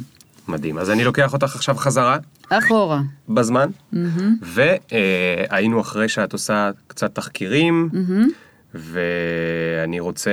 [0.49, 0.79] מדהים.
[0.79, 2.17] אז אני לוקח אותך עכשיו חזרה.
[2.51, 3.01] אחורה.
[3.29, 3.69] בזמן.
[3.95, 3.97] Mm-hmm.
[4.43, 7.89] והיינו אחרי שאת עושה קצת תחקירים.
[7.93, 8.33] Mm-hmm.
[8.75, 10.31] ואני רוצה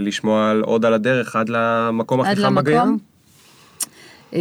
[0.00, 2.98] לשמוע על עוד על הדרך עד למקום הכי חם בגיים.
[4.34, 4.40] אה,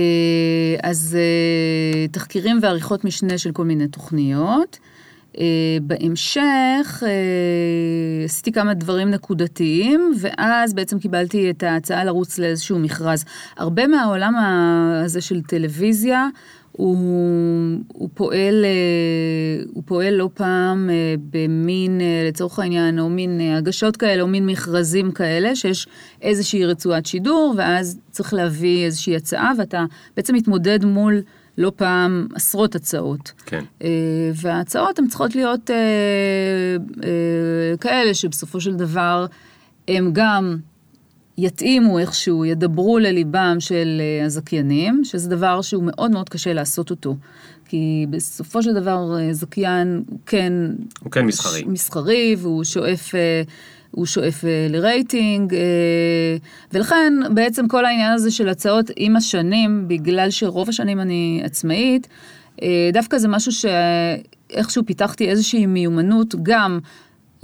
[0.83, 4.79] אז אה, תחקירים ועריכות משנה של כל מיני תוכניות.
[5.39, 13.25] אה, בהמשך אה, עשיתי כמה דברים נקודתיים, ואז בעצם קיבלתי את ההצעה לרוץ לאיזשהו מכרז.
[13.57, 14.33] הרבה מהעולם
[15.03, 16.27] הזה של טלוויזיה,
[16.71, 16.97] הוא,
[17.93, 20.89] הוא, פועל, אה, הוא פועל לא פעם
[21.29, 25.87] במין, לצורך העניין, או מין הגשות כאלה, או מין מכרזים כאלה, שיש
[26.21, 31.21] איזושהי רצועת שידור, ואז צריך להביא איזושהי הצעה, ואתה בעצם מתמודד מול...
[31.57, 33.31] לא פעם עשרות הצעות.
[33.45, 33.63] כן.
[33.81, 33.87] אה,
[34.35, 35.75] וההצעות הן צריכות להיות אה,
[37.03, 39.25] אה, כאלה שבסופו של דבר
[39.87, 40.57] הם גם
[41.37, 47.15] יתאימו איכשהו, ידברו לליבם של הזכיינים, שזה דבר שהוא מאוד מאוד קשה לעשות אותו.
[47.65, 50.53] כי בסופו של דבר זכיין הוא כן...
[50.99, 51.63] הוא כן מסחרי.
[51.67, 53.15] מסחרי, והוא שואף
[53.95, 55.59] הוא שואף אה, לרייטינג, אה,
[56.73, 62.07] ולכן בעצם כל העניין הזה של הצעות עם השנים, בגלל שרוב השנים אני עצמאית,
[62.61, 66.79] אה, דווקא זה משהו שאיכשהו פיתחתי איזושהי מיומנות גם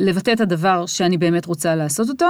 [0.01, 2.25] לבטא את הדבר שאני באמת רוצה לעשות אותו,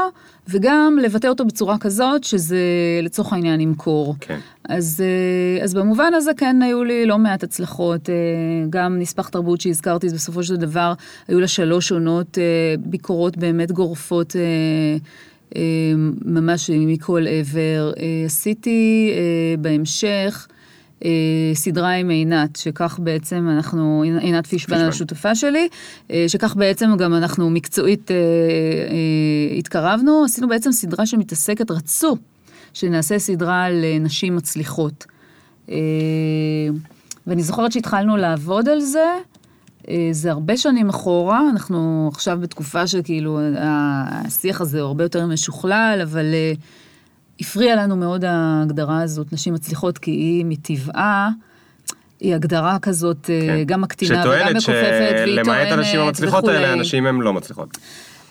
[0.47, 2.57] וגם לבטא אותו בצורה כזאת שזה
[3.03, 4.15] לצורך העניין ימכור.
[4.19, 4.39] כן.
[4.69, 8.15] אז, אה, אז במובן הזה כן היו לי לא מעט הצלחות, אה,
[8.69, 10.93] גם נספח תרבות שהזכרתי, בסופו של דבר
[11.27, 12.43] היו לה שלוש עונות אה,
[12.79, 14.35] ביקורות באמת גורפות.
[16.25, 17.91] ממש מכל עבר.
[18.25, 19.11] עשיתי
[19.59, 20.47] בהמשך
[21.53, 25.67] סדרה עם עינת, שכך בעצם אנחנו, עינת פישבן השותפה שלי,
[26.11, 28.17] אה, שכך בעצם גם אנחנו מקצועית אה,
[29.57, 32.17] התקרבנו, עשינו בעצם סדרה שמתעסקת, רצו
[32.73, 35.05] שנעשה סדרה על נשים מצליחות.
[37.27, 39.07] ואני זוכרת שהתחלנו לעבוד על זה,
[40.11, 46.25] זה הרבה שנים אחורה, אנחנו עכשיו בתקופה שכאילו השיח הזה הוא הרבה יותר משוכלל, אבל
[47.41, 51.29] הפריעה לנו מאוד ההגדרה הזאת, נשים מצליחות, כי היא מטבעה,
[52.19, 53.63] היא הגדרה כזאת אה, כן.
[53.65, 57.77] גם מקטינה וגם מכופפת, והיא טוענת שלמעט הנשים המצליחות האלה, הנשים הן לא מצליחות.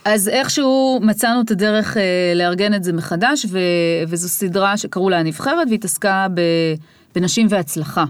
[0.04, 2.02] אז איכשהו מצאנו את הדרך אה,
[2.34, 3.58] לארגן את זה מחדש, ו,
[4.08, 6.40] וזו סדרה שקראו לה הנבחרת, והתעסקה ב,
[7.14, 8.04] בנשים והצלחה.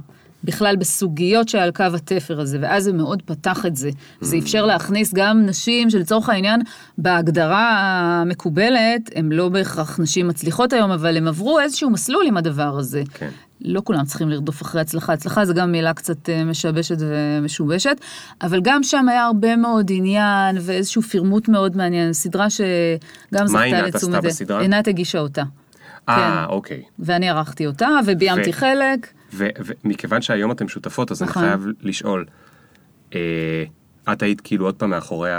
[0.45, 3.91] בכלל בסוגיות שעל קו התפר הזה, ואז זה מאוד פתח את זה.
[4.21, 4.39] זה mm.
[4.39, 6.61] אפשר להכניס גם נשים שלצורך העניין,
[6.99, 7.71] בהגדרה
[8.21, 13.03] המקובלת, הן לא בהכרח נשים מצליחות היום, אבל הם עברו איזשהו מסלול עם הדבר הזה.
[13.15, 13.29] כן.
[13.65, 17.97] לא כולם צריכים לרדוף אחרי הצלחה, הצלחה זה גם מילה קצת אה, משבשת ומשובשת,
[18.43, 23.53] אבל גם שם היה הרבה מאוד עניין ואיזשהו פירמוט מאוד מעניין, סדרה שגם זכתה לתשומת.
[23.53, 24.61] מה עינת עשתה בסדרה?
[24.61, 25.43] עינת הגישה אותה.
[26.09, 26.53] אה, כן.
[26.53, 26.83] אוקיי.
[26.99, 28.53] ואני ערכתי אותה וביימתי ו...
[28.53, 29.07] חלק.
[29.35, 31.43] ומכיוון שהיום אתם שותפות, אז נכון.
[31.45, 32.25] אני חייב לשאול,
[33.15, 33.65] אה,
[34.13, 35.31] את היית כאילו עוד פעם מאחורי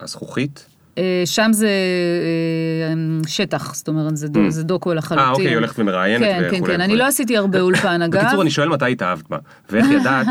[0.00, 0.66] הזכוכית?
[0.98, 2.94] אה, שם זה אה,
[3.28, 4.50] שטח, זאת אומרת, זה, דו, Mm.
[4.50, 5.26] זה דוקו לחלוטין.
[5.26, 6.98] אה, אוקיי, היא הולכת ומראיינת כן, כן, וכולי כן, אני וכולי.
[6.98, 8.20] לא עשיתי הרבה אולפן, אגב.
[8.20, 9.38] בקיצור, אני שואל מתי התאהבת בה,
[9.70, 10.26] ואיך ידעת,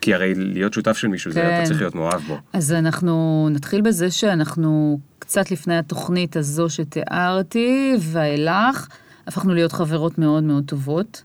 [0.00, 1.56] כי הרי להיות שותף של מישהו, זה כן.
[1.60, 2.38] אתה צריך להיות מאוהב בו.
[2.52, 8.86] אז אנחנו נתחיל בזה שאנחנו קצת לפני התוכנית הזו שתיארתי, ואילך,
[9.26, 11.22] הפכנו להיות חברות מאוד מאוד טובות.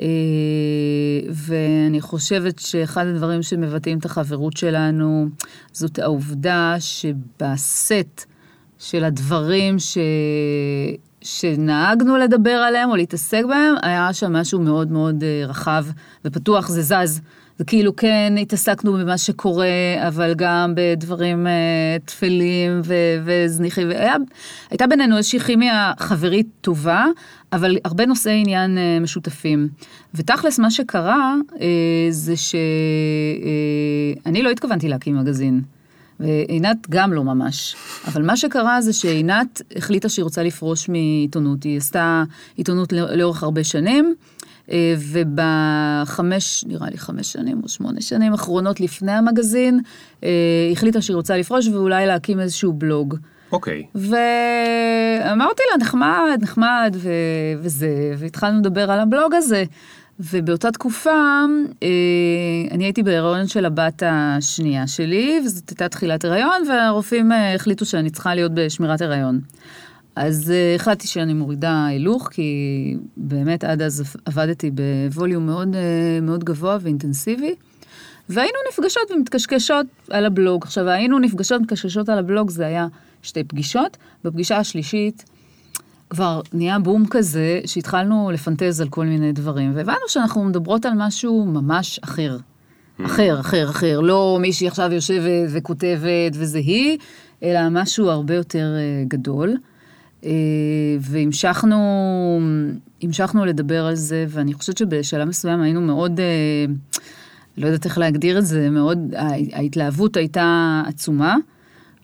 [0.00, 0.06] אה,
[1.30, 5.28] ואני חושבת שאחד הדברים שמבטאים את החברות שלנו,
[5.72, 8.24] זאת העובדה שבסט
[8.78, 9.98] של הדברים ש...
[11.20, 15.86] שנהגנו לדבר עליהם או להתעסק בהם, היה שם משהו מאוד מאוד אה, רחב
[16.24, 17.20] ופתוח, זה זז.
[17.58, 19.66] זה כאילו כן התעסקנו במה שקורה,
[20.08, 21.52] אבל גם בדברים אה,
[22.04, 22.94] טפלים ו-
[23.24, 23.88] וזניחים.
[23.88, 24.14] והיה,
[24.70, 27.04] הייתה בינינו איזושהי כימיה חברית טובה,
[27.52, 29.68] אבל הרבה נושאי עניין אה, משותפים.
[30.14, 31.66] ותכלס, מה שקרה אה,
[32.10, 32.62] זה שאני
[34.42, 35.60] לא התכוונתי להקים מגזין.
[36.20, 37.76] ועינת גם לא ממש.
[38.06, 41.62] אבל מה שקרה זה שעינת החליטה שהיא רוצה לפרוש מעיתונות.
[41.62, 42.24] היא עשתה
[42.56, 44.14] עיתונות לא- לאורך הרבה שנים,
[44.98, 49.80] ובחמש, נראה לי חמש שנים או שמונה שנים אחרונות לפני המגזין,
[50.24, 50.28] אה,
[50.72, 53.16] החליטה שהיא רוצה לפרוש ואולי להקים איזשהו בלוג.
[53.52, 53.86] אוקיי.
[53.94, 57.10] ואמרתי לה, נחמד, נחמד, ו...
[57.58, 59.64] וזה, והתחלנו לדבר על הבלוג הזה.
[60.20, 61.44] ובאותה תקופה,
[61.82, 61.88] אה,
[62.70, 68.10] אני הייתי בהיריון של הבת השנייה שלי, וזאת הייתה תחילת הריון, והרופאים אה, החליטו שאני
[68.10, 69.40] צריכה להיות בשמירת הריון.
[70.16, 76.44] אז אה, החלטתי שאני מורידה הילוך, כי באמת עד אז עבדתי בווליום מאוד, אה, מאוד
[76.44, 77.54] גבוה ואינטנסיבי.
[78.28, 80.64] והיינו נפגשות ומתקשקשות על הבלוג.
[80.64, 82.86] עכשיו, היינו נפגשות ומתקשקשות על הבלוג, זה היה
[83.22, 83.96] שתי פגישות.
[84.24, 85.24] בפגישה השלישית
[86.10, 91.46] כבר נהיה בום כזה, שהתחלנו לפנטז על כל מיני דברים, והבנו שאנחנו מדברות על משהו
[91.46, 92.36] ממש אחר.
[93.04, 94.00] אחר, אחר, אחר.
[94.00, 96.98] לא מישהי עכשיו יושבת וכותבת וזה היא,
[97.42, 99.56] אלא משהו הרבה יותר אה, גדול.
[100.24, 100.30] אה,
[101.00, 101.78] והמשכנו
[103.02, 106.24] המשכנו לדבר על זה, ואני חושבת שבשלב מסוים היינו מאוד, אה,
[107.56, 109.14] לא יודעת איך להגדיר את זה, מאוד,
[109.52, 111.36] ההתלהבות הייתה עצומה,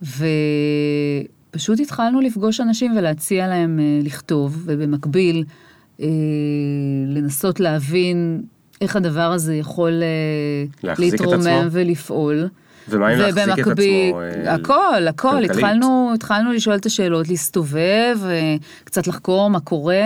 [0.02, 5.44] ופשוט התחלנו לפגוש אנשים ולהציע להם אה, לכתוב, ובמקביל
[7.06, 8.42] לנסות להבין
[8.80, 11.68] איך הדבר הזה יכול אה, להחזיק את להתרומם עצמו?
[11.70, 12.48] ולפעול.
[12.90, 14.20] ומה אם להחזיק את עצמו?
[14.20, 15.44] אה, הכל, הכל?
[15.44, 20.04] התחלנו, התחלנו לשאול את השאלות, להסתובב, אה, קצת לחקור מה קורה.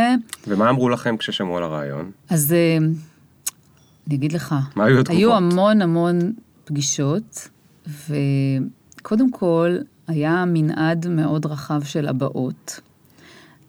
[0.49, 2.11] ומה אמרו לכם כששמעו על הרעיון?
[2.31, 2.77] אז אה,
[4.09, 5.19] אני אגיד לך, מה היו התגובות?
[5.19, 6.19] היו המון המון
[6.65, 7.49] פגישות,
[7.87, 9.77] וקודם כל
[10.09, 12.81] היה מנעד מאוד רחב של הבעות,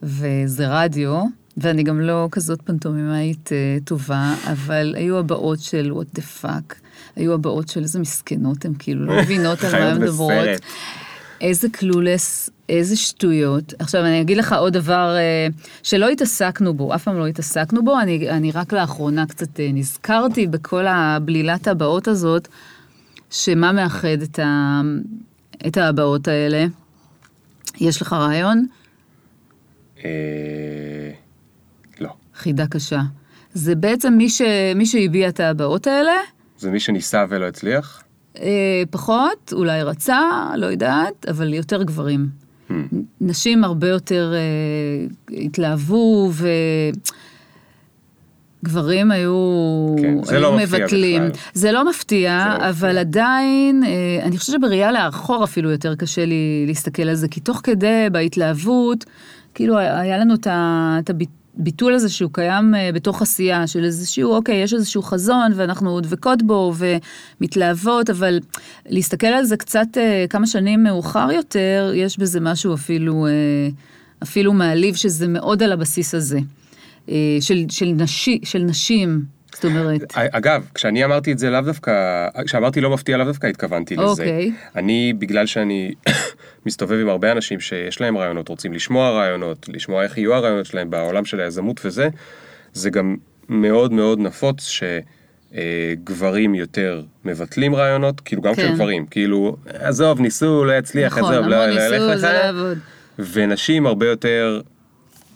[0.03, 1.23] וזה רדיו,
[1.57, 6.75] ואני גם לא כזאת פנטומימאית אה, טובה, אבל היו הבעות של what the fuck,
[7.15, 10.31] היו הבעות של איזה מסכנות, הן כאילו לא מבינות על מה הן מדברות.
[11.41, 13.73] איזה קלולס, איזה שטויות.
[13.79, 15.47] עכשיו, אני אגיד לך עוד דבר אה,
[15.83, 20.47] שלא התעסקנו בו, אף פעם לא התעסקנו בו, אני, אני רק לאחרונה קצת אה, נזכרתי
[20.47, 22.47] בכל הבלילת הבאות הזאת,
[23.31, 24.81] שמה מאחד את, ה,
[25.67, 26.65] את הבאות האלה.
[27.79, 28.65] יש לך רעיון?
[30.05, 31.22] אה.
[32.43, 33.01] חידה קשה.
[33.53, 34.41] זה בעצם מי, ש,
[34.75, 36.11] מי שהביע את הבאות האלה,
[36.59, 38.03] זה מי שניסה ולא הצליח?
[38.39, 40.19] אה, פחות, אולי רצה,
[40.55, 42.27] לא יודעת, אבל יותר גברים.
[42.69, 42.73] Hmm.
[43.21, 45.05] נשים הרבה יותר אה,
[45.45, 46.31] התלהבו,
[48.63, 51.21] וגברים היו, כן, היו לא מבטלים.
[51.29, 51.41] בכלל.
[51.53, 52.99] זה לא מפתיע, זה לא אבל מפתיע.
[53.01, 53.89] עדיין, אה,
[54.25, 59.05] אני חושבת שבראייה לאחור אפילו יותר קשה לי להסתכל על זה, כי תוך כדי, בהתלהבות,
[59.53, 61.09] כאילו היה לנו את ה- את
[61.59, 66.43] הביטול הזה שהוא קיים אה, בתוך עשייה, של איזשהו, אוקיי, יש איזשהו חזון, ואנחנו דבקות
[66.43, 68.39] בו ומתלהבות, אבל
[68.85, 73.31] להסתכל על זה קצת אה, כמה שנים מאוחר יותר, יש בזה משהו אפילו, אה,
[74.23, 76.39] אפילו מעליב, שזה מאוד על הבסיס הזה,
[77.39, 80.01] של, של, נשי, של נשים, זאת אומרת.
[80.15, 84.03] אגב, כשאני אמרתי את זה לאו דווקא, כשאמרתי לא מפתיע לאו דווקא התכוונתי לזה.
[84.03, 84.51] אוקיי.
[84.75, 85.91] אני, בגלל שאני
[86.65, 90.89] מסתובב עם הרבה אנשים שיש להם רעיונות, רוצים לשמוע רעיונות, לשמוע איך יהיו הרעיונות שלהם
[90.89, 92.09] בעולם של היזמות וזה,
[92.73, 93.15] זה גם
[93.49, 94.79] מאוד מאוד נפוץ
[95.53, 98.61] שגברים יותר מבטלים רעיונות, כאילו גם כן.
[98.61, 102.27] של גברים, כאילו, עזוב, ניסו, לא יצליח, נכון, עזוב, לא, המון לא, ניסו, לך זה
[102.27, 102.33] לך.
[102.33, 102.77] לא יעבוד.
[103.19, 104.61] ונשים הרבה יותר,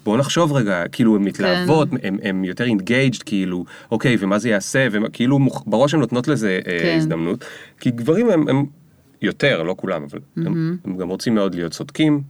[0.07, 4.87] בוא נחשוב רגע, כאילו הן מתלהבות, הן הן יותר engaged, כאילו, אוקיי, ומה זה יעשה,
[4.91, 6.95] וכאילו בראש הן נותנות לזה אה, כן.
[6.97, 7.45] הזדמנות,
[7.79, 8.65] כי גברים הם, הם
[9.21, 12.21] יותר, לא כולם, אבל הם, הם גם רוצים מאוד להיות צודקים,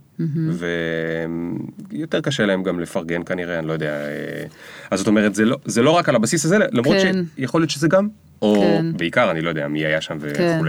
[1.91, 3.91] ויותר קשה להם גם לפרגן כנראה, אני לא יודע.
[3.91, 4.43] אה,
[4.91, 7.23] אז זאת אומרת, זה לא, זה לא רק על הבסיס הזה, למרות כן.
[7.37, 8.07] שיכול להיות שזה גם,
[8.41, 8.97] או כן.
[8.97, 10.59] בעיקר, אני לא יודע, מי היה שם כן.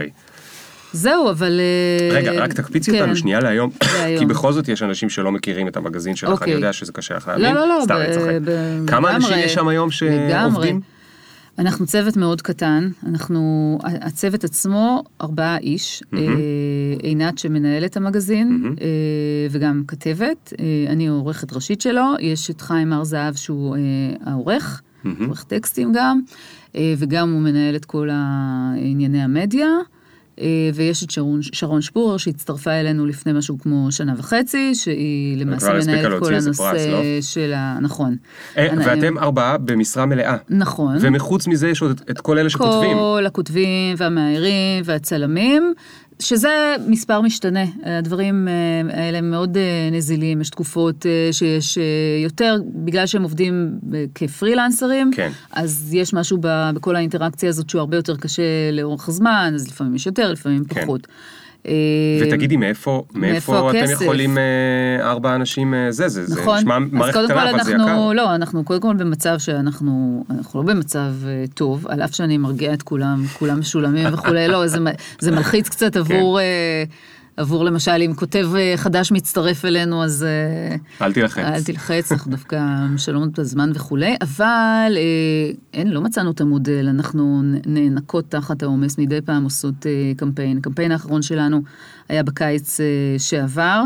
[0.92, 1.60] זהו, אבל...
[1.60, 3.00] אה, רגע, רק תקפיצי כן.
[3.00, 3.70] אותנו שנייה להיום.
[4.18, 6.52] כי בכל זאת יש אנשים שלא מכירים את המגזין שלך, אני אוקיי.
[6.52, 7.54] יודע שזה קשה לך לא, להאמין.
[7.54, 8.90] לא, לא, סתם, ב- אני צוחק.
[8.90, 9.36] כמה אנשים.
[9.38, 10.80] יש שם היום שעובדים?
[11.58, 16.18] אנחנו צוות מאוד קטן, אנחנו, הצוות עצמו ארבעה איש, אה,
[17.02, 18.86] עינת שמנהלת המגזין אה,
[19.50, 23.76] וגם כתבת, אה, אני עורכת ראשית שלו, יש את חיים הר זהב שהוא
[24.26, 24.82] העורך,
[25.26, 26.20] עורך טקסטים גם,
[26.98, 28.08] וגם הוא מנהל את כל
[28.76, 29.68] ענייני המדיה.
[30.40, 35.76] אה, ויש את שרון, שרון שפורר שהצטרפה אלינו לפני משהו כמו שנה וחצי, שהיא למעשה
[35.76, 37.20] הספיקה מנהלת כל איזה פרס, הנושא לא?
[37.20, 37.78] של ה...
[37.82, 38.16] נכון.
[38.58, 40.36] אה, אני- ואתם ארבעה במשרה מלאה.
[40.48, 40.96] נכון.
[41.00, 42.96] ומחוץ מזה יש עוד את- את כל אלה שכותבים.
[42.96, 45.74] כל הכותבים והמאיירים והצלמים,
[46.20, 47.64] שזה מספר משתנה.
[47.84, 51.82] הדברים אה, האלה הם מאוד אה, נזילים, יש תקופות אה, שיש אה,
[52.24, 55.30] יותר, בגלל שהם עובדים אה, כפרילנסרים, כן.
[55.52, 58.42] אז יש משהו בכל האינטראקציה הזאת שהוא הרבה יותר קשה
[58.72, 60.82] לאורך הזמן, אז לפעמים יש יותר, לפעמים כן.
[60.82, 61.06] פחות.
[61.06, 61.12] אה,
[62.22, 64.00] ותגידי מאיפה, מאיפה אתם הכסף?
[64.00, 67.72] יכולים אה, ארבעה אנשים אה, זה, זה, זה נכון, נשמע אז מערכת קטנה אבל זה
[67.72, 68.12] יקר.
[68.12, 72.74] לא, אנחנו קודם כל במצב שאנחנו, אנחנו לא במצב אה, טוב, על אף שאני מרגיעה
[72.74, 74.78] את כולם, כולם משולמים וכולי, לא, זה,
[75.18, 76.00] זה מלחיץ קצת כן.
[76.00, 76.84] עבור, אה,
[77.38, 80.24] עבור למשל, אם כותב אה, חדש מצטרף אלינו, אז...
[80.24, 81.44] אה, אל תילחץ.
[81.44, 86.88] אל תלחץ, אנחנו דווקא משלמות את הזמן וכולי, אבל אה, אין, לא מצאנו את המודל,
[86.88, 89.86] אנחנו נאנקות תחת העומס, מדי פעם עושות
[90.16, 90.58] קמפיין.
[90.58, 91.62] הקמפיין האחרון שלנו
[92.08, 92.80] היה בקיץ
[93.18, 93.82] שעבר,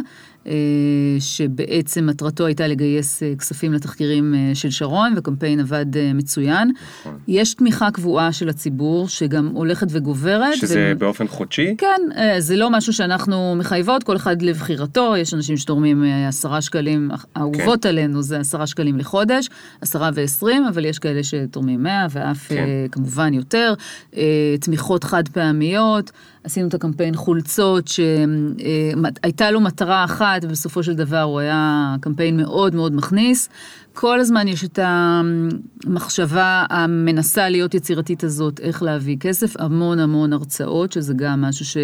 [1.21, 6.73] שבעצם מטרתו הייתה לגייס אה, כספים לתחקירים אה, של שרון, והקמפיין עבד אה, מצוין.
[7.01, 7.19] נכון.
[7.29, 10.55] יש תמיכה קבועה של הציבור, שגם הולכת וגוברת.
[10.55, 11.75] שזה ו- באופן חודשי?
[11.79, 16.61] כן, אה, זה לא משהו שאנחנו מחייבות, כל אחד לבחירתו, יש אנשים שתורמים אה, עשרה
[16.61, 19.49] שקלים, האהובות עלינו זה עשרה שקלים לחודש,
[19.81, 22.57] עשרה ועשרים, אבל יש כאלה שתורמים מאה ואף כן.
[22.57, 23.75] אה, כמובן יותר,
[24.17, 26.11] אה, תמיכות חד פעמיות,
[26.45, 32.75] עשינו את הקמפיין חולצות שהייתה לו מטרה אחת ובסופו של דבר הוא היה קמפיין מאוד
[32.75, 33.49] מאוד מכניס.
[33.95, 40.93] כל הזמן יש את המחשבה המנסה להיות יצירתית הזאת, איך להביא כסף, המון המון הרצאות,
[40.93, 41.83] שזה גם משהו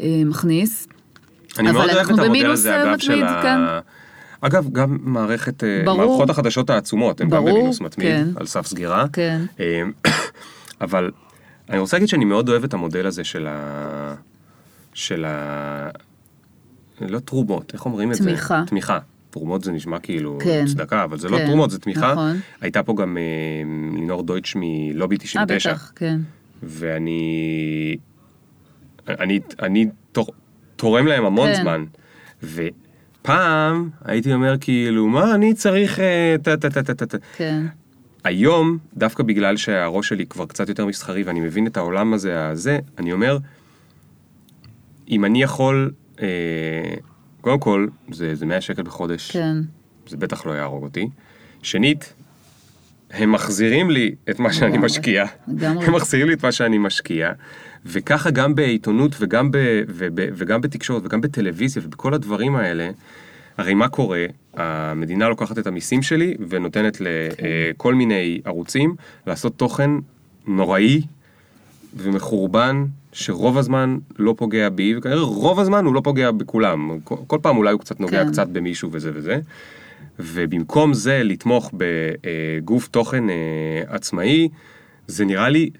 [0.00, 0.88] שמכניס.
[1.58, 3.42] אני מאוד אוהב את המודל הזה, אגב, מתמיד, של ה...
[3.42, 3.58] כן.
[4.40, 5.98] אגב, גם מערכת, אה, ברור.
[5.98, 8.28] מערכות החדשות העצומות, הן גם במינוס מתמיד, כן.
[8.36, 9.04] על סף סגירה.
[9.12, 9.40] כן.
[9.60, 9.82] אה,
[10.84, 11.10] אבל
[11.70, 14.14] אני רוצה להגיד שאני מאוד אוהב את המודל הזה של ה...
[14.94, 15.90] של ה...
[17.08, 18.24] לא תרומות, איך אומרים את זה?
[18.24, 18.62] תמיכה.
[18.66, 18.98] תמיכה.
[19.30, 20.64] תרומות זה נשמע כאילו כן.
[20.66, 22.12] צדקה, אבל זה לא כן, תרומות, זה תמיכה.
[22.12, 22.36] נכון.
[22.60, 23.22] הייתה פה גם אה,
[23.94, 25.72] לינור דויטש מלובי אה, 99.
[25.72, 26.20] בטח, כן.
[26.62, 27.96] ואני
[29.08, 30.26] אני, אני תור,
[30.76, 31.62] תורם להם המון כן.
[31.62, 31.84] זמן.
[32.42, 36.00] ופעם הייתי אומר כאילו, מה אני צריך...
[36.00, 37.18] אה, טה טה טה טה טה טה.
[37.36, 37.66] כן.
[38.24, 42.78] היום, דווקא בגלל שהראש שלי כבר קצת יותר מסחרי ואני מבין את העולם הזה, הזה,
[42.98, 43.38] אני אומר,
[45.08, 45.94] אם אני יכול, אה,
[47.40, 49.56] קודם כל, זה, זה 100 שקל בחודש, כן.
[50.06, 51.08] זה בטח לא יהרוג אותי.
[51.62, 52.12] שנית,
[53.10, 55.24] הם מחזירים לי את מה שאני לגמרי, משקיע.
[55.48, 55.86] לגמרי.
[55.86, 57.32] הם מחזירים לי את מה שאני משקיע.
[57.86, 59.58] וככה גם בעיתונות וגם, ב,
[59.88, 62.90] וב, וגם בתקשורת וגם בטלוויזיה ובכל הדברים האלה,
[63.58, 64.26] הרי מה קורה?
[64.54, 67.04] המדינה לוקחת את המיסים שלי ונותנת כן.
[67.04, 68.94] לכל מיני ערוצים
[69.26, 69.90] לעשות תוכן
[70.46, 71.02] נוראי
[71.96, 76.98] ומחורבן, שרוב הזמן לא פוגע בי, וכנראה רוב הזמן הוא לא פוגע בכולם.
[77.04, 78.30] כל, כל פעם אולי הוא קצת נוגע כן.
[78.30, 79.40] קצת במישהו וזה וזה.
[80.18, 83.34] ובמקום זה לתמוך בגוף תוכן אה,
[83.86, 84.48] עצמאי,
[85.06, 85.70] זה נראה לי,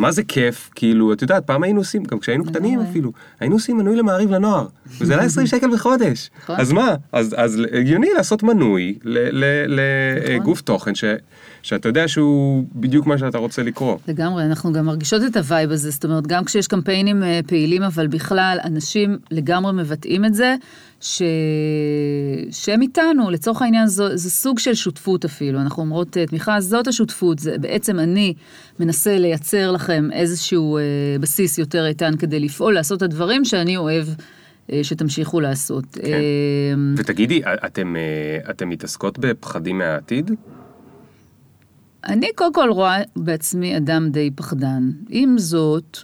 [0.00, 2.80] מה זה כיף, כאילו, את יודעת, פעם היינו עושים, גם כשהיינו קטנים.
[2.80, 4.66] אפילו, היינו עושים מנוי למעריב לנוער,
[5.00, 6.30] וזה עלה 20 שקל בחודש.
[6.42, 6.60] נכון.
[6.60, 6.94] אז מה?
[7.12, 10.64] אז, אז הגיוני לעשות מנוי לגוף נכון.
[10.64, 11.04] תוכן ש,
[11.62, 13.96] שאתה יודע שהוא בדיוק מה שאתה רוצה לקרוא.
[14.08, 17.82] לגמרי, אנחנו גם מרגישות את ה vibe הזה, זאת אומרת, גם כשיש קמפיינים אה, פעילים,
[17.82, 20.54] אבל בכלל, אנשים לגמרי מבטאים את זה,
[21.00, 21.22] ש...
[22.50, 26.86] שהם איתנו, לצורך העניין, זו, זה סוג של שותפות אפילו, אנחנו אומרות, אה, תמיכה, זאת
[26.86, 28.34] השותפות, זה בעצם אני
[28.80, 30.82] מנסה לייצר לכם איזשהו אה,
[31.20, 34.06] בסיס יותר איתן כדי לפעול, לעשות את הדברים שאני אוהב
[34.72, 35.84] אה, שתמשיכו לעשות.
[35.92, 36.12] כן.
[36.12, 40.30] אה, ותגידי, אתם, אה, אתם מתעסקות בפחדים מהעתיד?
[42.08, 44.90] אני קודם כל רואה בעצמי אדם די פחדן.
[45.08, 45.98] עם זאת,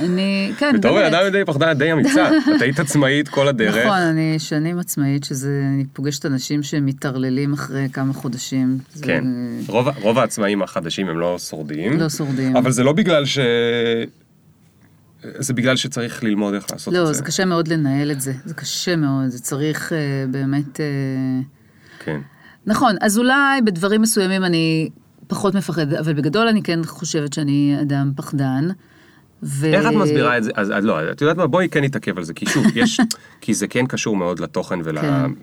[0.00, 1.12] אני, כן, בתור באמת.
[1.12, 2.30] אדם די פחדן, די אמיצה.
[2.56, 3.76] את היית עצמאית כל הדרך.
[3.76, 8.78] נכון, אני שנים עצמאית, שזה, אני פוגשת אנשים שמתערללים אחרי כמה חודשים.
[8.94, 9.24] זה כן,
[9.66, 12.00] רוב, רוב העצמאים החדשים הם לא שורדים.
[12.00, 12.56] לא שורדים.
[12.56, 13.38] אבל זה לא בגלל ש...
[15.38, 17.12] זה בגלל שצריך ללמוד איך לעשות לא, את זה.
[17.12, 20.80] זה קשה מאוד לנהל את זה, זה קשה מאוד, זה צריך אה, באמת...
[20.80, 20.86] אה,
[22.04, 22.20] כן.
[22.66, 24.88] נכון, אז אולי בדברים מסוימים אני
[25.30, 28.68] פחות מפחדת, אבל בגדול אני כן חושבת שאני אדם פחדן.
[29.42, 29.66] ו...
[29.66, 30.50] איך את מסבירה את זה?
[30.54, 33.00] אז אז לא, את יודעת מה, בואי כן נתעכב על זה, כי שוב, יש,
[33.40, 34.90] כי זה כן קשור מאוד לתוכן כן.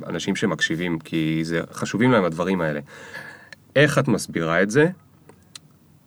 [0.02, 2.80] ולאנשים שמקשיבים, כי זה חשובים להם הדברים האלה.
[3.76, 4.88] איך את מסבירה את זה?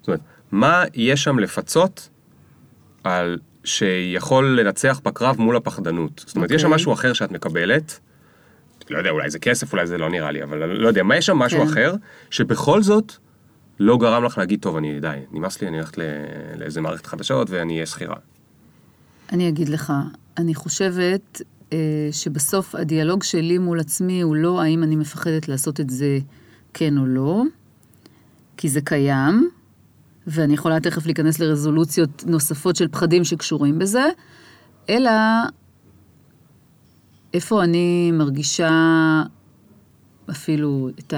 [0.01, 0.21] זאת אומרת,
[0.53, 2.09] מה יש שם לפצות
[3.05, 6.25] על שיכול לנצח בקרב מול הפחדנות?
[6.27, 6.77] זאת אומרת, יש שם אוקיי.
[6.77, 8.01] משהו אחר שאת מקבלת,
[8.91, 11.27] לא יודע, אולי זה כסף, אולי זה לא נראה לי, אבל לא יודע, מה יש
[11.27, 11.73] שם משהו כן.
[11.73, 11.95] אחר,
[12.31, 13.13] שבכל זאת
[13.81, 15.99] לא גרם לך להגיד, טוב, אני, די, נמאס לי, אני הולכת
[16.57, 18.17] לאיזה מערכת חדשות ואני אהיה שכירה.
[19.33, 19.93] אני אגיד לך,
[20.39, 25.91] אני חושבת אה, שבסוף הדיאלוג שלי מול עצמי הוא לא האם אני מפחדת לעשות את
[25.91, 26.19] זה
[26.75, 27.43] כן או לא,
[28.57, 29.51] כי זה קיים,
[30.27, 34.05] ואני יכולה תכף להיכנס לרזולוציות נוספות של פחדים שקשורים בזה,
[34.89, 35.11] אלא
[37.35, 38.71] איפה אני מרגישה
[40.31, 41.15] אפילו את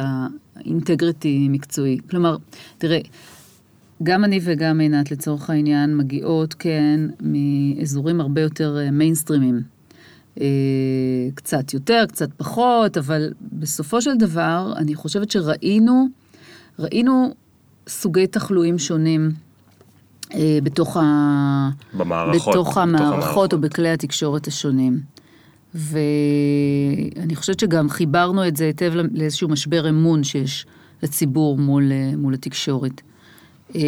[0.57, 1.99] האינטגריטי מקצועי.
[2.11, 2.37] כלומר,
[2.79, 3.01] תראה,
[4.03, 9.63] גם אני וגם עינת לצורך העניין מגיעות, כן, מאזורים הרבה יותר אה, מיינסטרימים.
[10.41, 10.47] אה,
[11.35, 16.07] קצת יותר, קצת פחות, אבל בסופו של דבר, אני חושבת שראינו,
[16.79, 17.35] ראינו
[17.89, 19.31] סוגי תחלואים שונים
[20.35, 21.71] אה, בתוך, ה...
[21.95, 22.55] במערכות.
[22.55, 23.15] בתוך המערכות.
[23.15, 25.01] המערכות או בכלי התקשורת השונים.
[25.75, 30.67] ואני חושבת שגם חיברנו את זה היטב לאיזשהו משבר אמון שיש
[31.03, 33.01] לציבור מול, אה, מול התקשורת.
[33.77, 33.81] אה,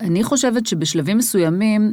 [0.00, 1.92] אני חושבת שבשלבים מסוימים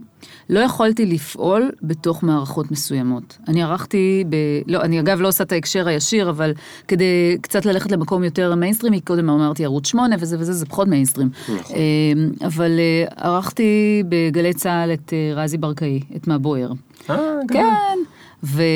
[0.50, 3.38] לא יכולתי לפעול בתוך מערכות מסוימות.
[3.48, 4.36] אני ערכתי, ב...
[4.68, 6.54] לא, אני אגב לא עושה את ההקשר הישיר, אבל
[6.88, 11.30] כדי קצת ללכת למקום יותר מיינסטרימי, קודם אמרתי ערוץ 8 וזה וזה, זה פחות מיינסטרים.
[11.60, 11.76] נכון.
[11.76, 12.72] אה, אבל
[13.16, 16.72] ערכתי בגלי צה"ל את רזי ברקאי, את מה בוער.
[17.10, 17.16] אה,
[17.48, 17.54] גם.
[17.54, 18.00] כן,
[18.46, 18.70] ואני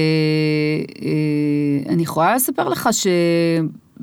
[2.04, 2.90] יכולה לספר לך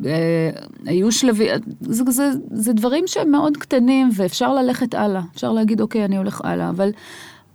[0.04, 1.48] שהיו שלבים,
[1.80, 6.40] זה, זה, זה דברים שהם מאוד קטנים ואפשר ללכת הלאה, אפשר להגיד אוקיי אני הולך
[6.44, 6.90] הלאה, אבל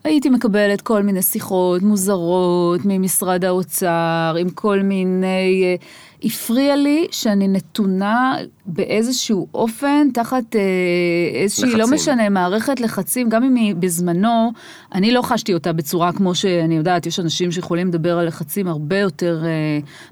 [0.04, 5.76] הייתי מקבלת כל מיני שיחות מוזרות ממשרד האוצר עם כל מיני, אה,
[6.24, 10.62] הפריע לי שאני נתונה באיזשהו אופן תחת אה,
[11.42, 11.94] איזושהי, לא לחצים.
[11.96, 14.52] משנה, מערכת לחצים, גם אם היא בזמנו,
[14.96, 18.98] אני לא חשתי אותה בצורה כמו שאני יודעת, יש אנשים שיכולים לדבר על לחצים הרבה
[19.00, 19.50] יותר אה,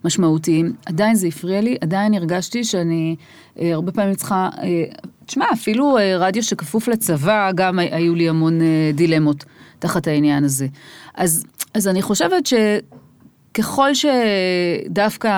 [0.06, 0.74] משמעותיים.
[0.86, 3.16] עדיין זה הפריע לי, עדיין הרגשתי שאני
[3.60, 4.84] אה, הרבה פעמים צריכה, אה,
[5.26, 9.46] תשמע, אפילו אה, רדיו שכפוף לצבא, גם הי- היו לי המון אה, דילמות
[9.80, 10.68] תחת העניין הזה.
[11.16, 11.44] אז,
[11.74, 12.54] אז אני חושבת ש...
[13.60, 15.32] ככל שדווקא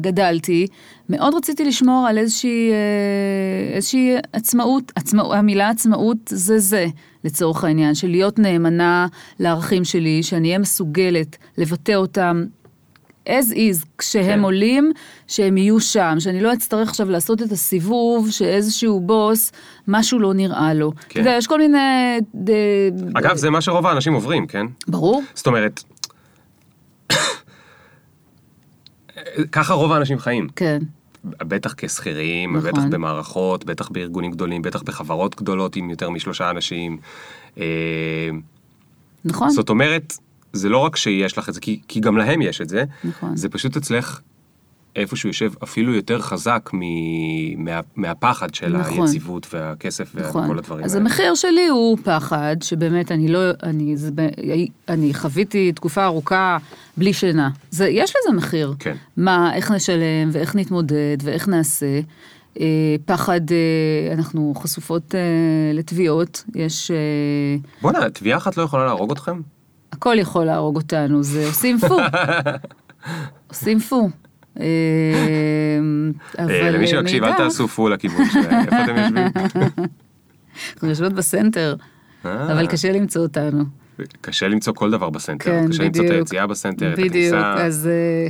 [0.00, 0.66] גדלתי,
[1.08, 6.86] מאוד רציתי לשמור על איזושהי, אה, איזושהי עצמאות, עצמאות, המילה עצמאות זה זה,
[7.24, 9.06] לצורך העניין, של להיות נאמנה
[9.40, 12.44] לערכים שלי, שאני אהיה מסוגלת לבטא אותם
[13.26, 14.32] as is, כשהם כן.
[14.32, 14.40] כן.
[14.40, 14.92] עולים,
[15.26, 19.52] שהם יהיו שם, שאני לא אצטרך עכשיו לעשות את הסיבוב שאיזשהו בוס,
[19.88, 20.92] משהו לא נראה לו.
[20.92, 20.98] כן.
[21.08, 21.78] אתה יודע, יש כל מיני...
[22.34, 22.50] ד...
[23.14, 24.66] אגב, זה מה שרוב האנשים עוברים, כן?
[24.88, 25.84] ברור, זאת אומרת,
[29.52, 30.48] ככה רוב האנשים חיים.
[30.56, 30.78] כן.
[31.24, 32.70] בטח כשכירים, נכון.
[32.70, 36.98] בטח במערכות, בטח בארגונים גדולים, בטח בחברות גדולות עם יותר משלושה אנשים.
[37.58, 37.64] אה,
[39.24, 39.50] נכון.
[39.50, 40.18] זאת אומרת,
[40.52, 43.36] זה לא רק שיש לך את זה, כי, כי גם להם יש את זה, נכון.
[43.36, 44.20] זה פשוט אצלך
[44.96, 46.80] איפשהו יושב אפילו יותר חזק מ,
[47.64, 49.02] מה, מהפחד של נכון.
[49.06, 50.44] היציבות והכסף נכון.
[50.44, 51.04] וכל הדברים אז האלה.
[51.04, 54.10] המחיר שלי הוא פחד, שבאמת אני לא, אני, זה,
[54.88, 56.58] אני חוויתי תקופה ארוכה
[56.96, 57.50] בלי שינה.
[57.70, 58.74] זה, יש לזה מחיר.
[58.78, 58.94] כן.
[59.16, 62.00] מה, איך נשלם ואיך נתמודד ואיך נעשה.
[62.60, 65.20] אה, פחד, אה, אנחנו חשופות אה,
[65.74, 66.90] לתביעות, יש...
[66.90, 66.96] אה,
[67.82, 69.40] בואנה, תביעה אחת לא יכולה להרוג אתכם?
[69.92, 71.96] הכל יכול להרוג אותנו, זה עושים פו.
[73.50, 74.08] עושים פו.
[76.38, 78.64] אבל אה, למי שמקשיב, אל תעשו פול לכיוון שלהם.
[78.64, 79.26] איפה אתם יושבים?
[80.74, 81.76] אנחנו יושבות בסנטר,
[82.26, 82.52] אה.
[82.52, 83.64] אבל קשה למצוא אותנו.
[84.20, 85.44] קשה למצוא כל דבר בסנטר.
[85.44, 86.10] כן, קשה למצוא את.
[86.10, 87.54] היציאה בסנטר, את בדיוק, הכניסה.
[87.64, 88.28] אז, אה,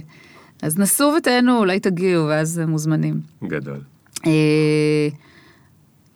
[0.63, 3.21] אז נסו ותהנו, אולי תגיעו, ואז מוזמנים.
[3.45, 3.81] גדול.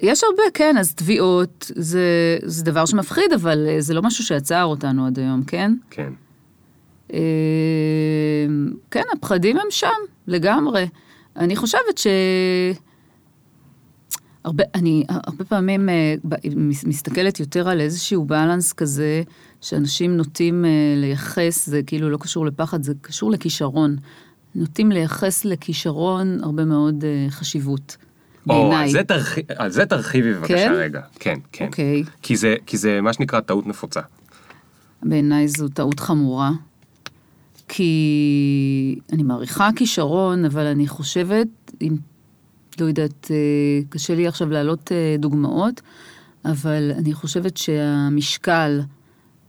[0.03, 5.07] יש הרבה, כן, אז תביעות זה, זה דבר שמפחיד, אבל זה לא משהו שעצר אותנו
[5.07, 5.73] עד היום, כן?
[5.91, 6.13] כן.
[7.13, 7.19] אה,
[8.91, 9.89] כן, הפחדים הם שם,
[10.27, 10.89] לגמרי.
[11.37, 12.07] אני חושבת ש...
[14.45, 16.15] הרבה, אני הרבה פעמים אה,
[16.87, 19.23] מסתכלת יותר על איזשהו בלנס כזה,
[19.61, 23.97] שאנשים נוטים אה, לייחס, זה כאילו לא קשור לפחד, זה קשור לכישרון.
[24.55, 27.97] נוטים לייחס לכישרון הרבה מאוד אה, חשיבות.
[28.51, 28.73] או.
[28.75, 30.73] על זה תרחי- על זה תרחיבי בבקשה כן?
[30.77, 31.01] רגע.
[31.19, 31.67] כן, כן.
[31.67, 32.03] אוקיי.
[32.23, 34.01] כי זה- כי זה מה שנקרא טעות נפוצה.
[35.03, 36.51] בעיניי זו טעות חמורה,
[37.73, 41.49] כי אני מעריכה כישרון, אבל אני חושבת,
[41.83, 41.97] אם,
[42.81, 45.81] לא יודעת, אה, קשה לי עכשיו להעלות אה, דוגמאות,
[46.45, 48.81] אבל אני חושבת שהמשקל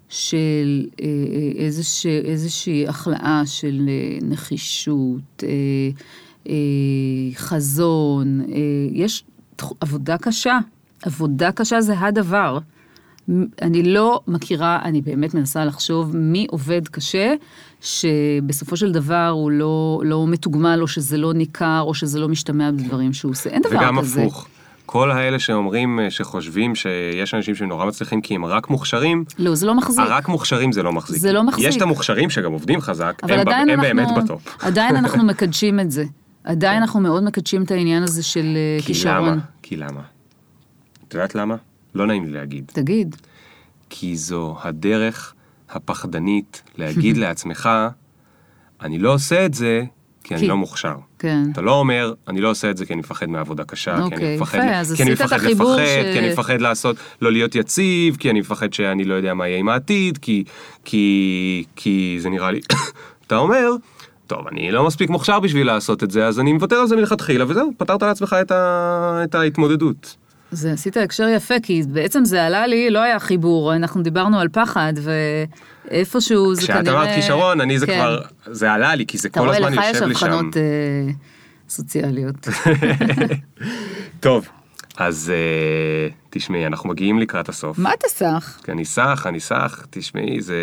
[0.10, 1.08] של אה,
[1.56, 3.90] איזוש, איזושהי החלאה של
[4.22, 5.44] נחישות,
[7.36, 8.42] חזון,
[8.92, 9.24] יש
[9.80, 10.60] עבודה קשה.
[11.02, 12.60] עבודה קשה זה הדבר.
[13.62, 17.34] אני לא מכירה, אני באמת מנסה לחשוב מי עובד קשה,
[17.82, 22.72] שבסופו של דבר הוא לא, לא מתוגמל, או שזה לא ניכר, או שזה לא משתמע
[22.72, 23.50] בדברים שהוא עושה.
[23.50, 24.22] אין דבר וגם כזה.
[24.22, 24.48] הפוך.
[24.86, 29.56] כל האלה שאומרים, אה, שחושבים שיש אנשים שהם נורא מצליחים כי הם רק מוכשרים, לא,
[29.56, 30.00] זה לא מחזיק.
[30.00, 31.22] הרק מוכשרים זה לא מחזיק.
[31.22, 31.68] זה לא מחזיק.
[31.68, 34.58] יש את המוכשרים שגם עובדים חזק, הם, הם אנחנו, באמת בטופ.
[34.62, 36.06] עדיין אנחנו מקדשים את זה.
[36.44, 39.30] עדיין אנחנו מאוד מקדשים את העניין הזה של אה, כי כישרון.
[39.30, 39.42] למה?
[39.62, 40.02] כי למה?
[41.08, 41.56] את יודעת למה?
[41.96, 42.72] לא נעים לי להגיד.
[42.74, 43.16] תגיד,
[43.90, 45.34] כי זו הדרך
[45.70, 47.70] הפחדנית להגיד לעצמך,
[48.82, 49.84] אני לא עושה את זה
[50.24, 50.96] כי אני לא מוכשר.
[51.20, 51.44] כן.
[51.52, 54.14] אתה לא אומר, אני לא עושה את זה כי אני מפחד מעבודה קשה, כי אני
[54.14, 58.16] אוקיי, מפחד, יפה, כי אני מפחד לפחד, ש- כי אני מפחד לעשות, לא להיות יציב,
[58.16, 60.44] כי אני מפחד שאני לא יודע מה יהיה עם העתיד, כי,
[60.86, 62.60] כי, כי זה נראה לי,
[63.28, 63.70] אתה אומר,
[64.28, 67.46] טוב, אני לא מספיק מוכשר בשביל לעשות את זה, אז אני מוותר על זה מלכתחילה,
[67.48, 70.16] וזהו, פתרת לעצמך את, ה, את ההתמודדות.
[70.52, 74.48] זה עשית הקשר יפה, כי בעצם זה עלה לי, לא היה חיבור, אנחנו דיברנו על
[74.50, 74.94] פחד,
[75.92, 76.82] ואיפשהו זה כנראה...
[76.84, 77.96] כשאת אמרת כישרון, אני זה כן.
[78.00, 80.26] כבר, זה עלה לי, כי זה אתה כל רואה, הזמן לך יש יושב לי שם.
[80.26, 80.62] הבחנות אה,
[81.70, 82.48] סוציאליות.
[84.20, 84.48] טוב,
[84.98, 87.78] אז אה, תשמעי, אנחנו מגיעים לקראת הסוף.
[87.80, 88.60] מה אתה סך?
[88.64, 90.56] כי אני סח, אני סח, תשמעי, זה...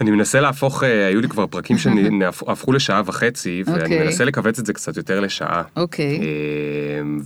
[0.00, 4.04] אני מנסה להפוך, אה, היו לי כבר פרקים שהפכו לשעה וחצי, ואני אוקיי.
[4.04, 5.62] מנסה לכווץ את זה קצת יותר לשעה.
[5.76, 6.20] אוקיי.
[6.20, 6.26] אה,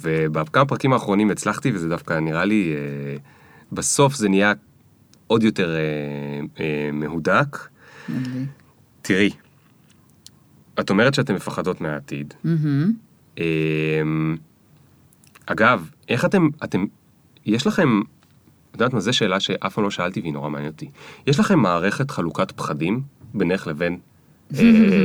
[0.01, 3.17] ובכמה פרקים האחרונים הצלחתי, וזה דווקא נראה לי, אה,
[3.73, 4.53] בסוף זה נהיה
[5.27, 5.77] עוד יותר
[6.61, 7.59] אה, מהודק.
[9.03, 9.31] תראי,
[10.81, 12.35] את אומרת שאתן מפחדות מהעתיד.
[13.39, 14.37] אמ,
[15.47, 16.85] אגב, איך אתם, אתם,
[17.47, 18.01] יש לכם,
[18.75, 20.91] את יודעת מה, זו שאלה שאף פעם לא שאלתי והיא נורא מעניינת אותי.
[21.27, 23.03] יש לכם מערכת חלוקת פחדים
[23.35, 23.99] בינך לבין
[24.59, 24.61] אה,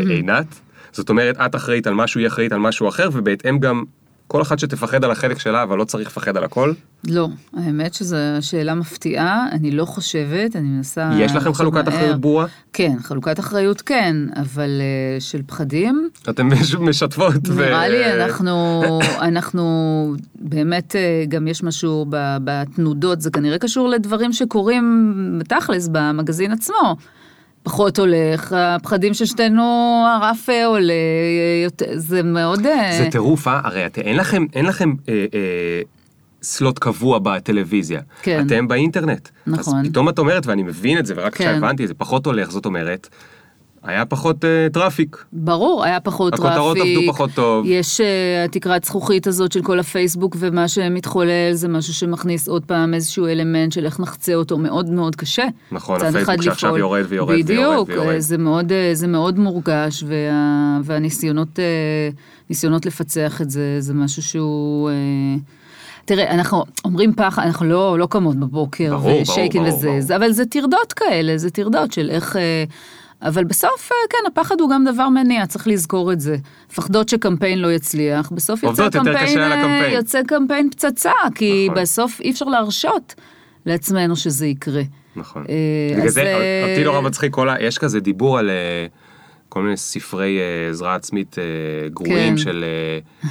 [0.09, 0.59] עינת?
[0.91, 3.83] זאת אומרת, את אחראית על משהו, היא אחראית על משהו אחר, ובהתאם גם
[4.31, 6.73] כל אחת שתפחד על החלק שלה, אבל לא צריך לפחד על הכל.
[7.07, 7.27] לא,
[7.57, 11.09] האמת שזו שאלה מפתיעה, אני לא חושבת, אני מנסה...
[11.15, 11.95] יש לכם חלוקת מהר.
[11.97, 12.45] אחריות ברורה?
[12.73, 17.33] כן, חלוקת אחריות כן, אבל אה, של פחדים, אתם מש- משתפות.
[17.47, 18.81] ו- נראה לי אנחנו,
[19.21, 19.63] אנחנו
[20.35, 26.95] באמת, אה, גם יש משהו ב- בתנודות, זה כנראה קשור לדברים שקורים בתכלס במגזין עצמו.
[27.63, 30.93] פחות הולך, הפחדים של שתינו, הרף עולה,
[31.93, 32.65] זה מאוד...
[32.65, 33.61] אה, זה טירוף, אה?
[33.63, 35.81] הרי את, אין לכם, אין לכם אה, אה,
[36.43, 38.01] סלוט קבוע בטלוויזיה.
[38.21, 38.45] כן.
[38.47, 39.29] אתם באינטרנט.
[39.47, 39.79] נכון.
[39.79, 41.43] אז פתאום את אומרת, ואני מבין את זה, ורק כן.
[41.43, 43.09] כשהבנתי, זה פחות הולך, זאת אומרת,
[43.83, 45.25] היה פחות אה, traffic.
[45.33, 46.51] ברור, היה פחות traffic.
[46.51, 47.65] הכותרות עבדו פחות טוב.
[47.67, 52.93] יש אה, התקרת זכוכית הזאת של כל הפייסבוק, ומה שמתחולל זה משהו שמכניס עוד פעם
[52.93, 55.45] איזשהו אלמנט של איך נחצה אותו מאוד מאוד קשה.
[55.71, 56.79] נכון, הפייסבוק שעכשיו לפעול.
[56.79, 58.07] יורד ויורד ויורד בדיוק, ויורד.
[58.07, 61.59] אה, זה מאוד, אה, זה מאוד מורגש, וה, והניסיונות
[62.49, 64.89] ניסיונות לפצח את זה, זה משהו שהוא...
[64.89, 64.95] אה,
[66.05, 69.87] תראה, אנחנו אומרים פחד, אנחנו לא, לא קמות בבוקר ברור, ברור, ו shaking ברור, וזה,
[69.87, 70.01] ברור.
[70.01, 72.35] זה, אבל זה טרדות כאלה, זה טרדות של איך...
[73.21, 76.37] אבל בסוף, אה, כן, הפחד הוא גם דבר מניע, צריך לזכור את זה.
[76.71, 79.87] מפחדות שקמפיין לא יצליח, בסוף יוצא קמפיין, אה.
[79.93, 81.81] יוצא קמפיין פצצה, כי נכון.
[81.81, 83.15] בסוף אי אפשר להרשות
[83.65, 84.81] לעצמנו שזה יקרה.
[85.15, 85.45] נכון.
[85.49, 85.55] אה,
[85.91, 87.35] בגלל אז, זה, אותי נורא מצחיק.
[87.59, 88.49] יש כזה דיבור על
[89.49, 90.39] כל מיני ספרי
[90.69, 91.35] עזרה עצמית
[91.93, 92.37] גרועים כן.
[92.37, 92.65] של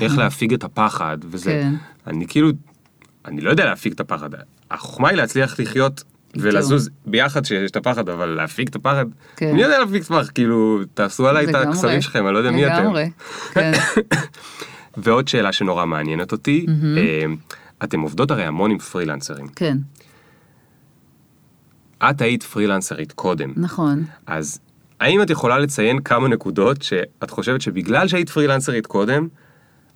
[0.00, 1.50] איך להפיג את הפחד, וזה...
[1.50, 1.74] כן.
[2.06, 2.50] אני כאילו,
[3.26, 4.30] אני לא יודע להפיג את הפחד.
[4.70, 6.04] החוכמה היא להצליח לחיות
[6.36, 9.06] ולזוז ביחד שיש את הפחד, אבל להפיג את הפחד,
[9.36, 9.52] כן.
[9.52, 10.28] מי יודע להפיג את הפחד?
[10.28, 12.82] כאילו, תעשו עליי את הקסמים שלכם, אני לא יודע מי אתם.
[12.82, 13.10] לגמרי,
[13.52, 13.72] כן.
[14.96, 16.66] ועוד שאלה שנורא מעניינת אותי,
[16.96, 17.24] אה,
[17.84, 19.48] אתם עובדות הרי המון עם פרילנסרים.
[19.48, 19.76] כן,
[22.02, 23.52] את היית פרילנסרית קודם.
[23.56, 24.04] נכון.
[24.26, 24.60] אז
[25.00, 29.28] האם את יכולה לציין כמה נקודות שאת חושבת שבגלל שהיית פרילנסרית קודם,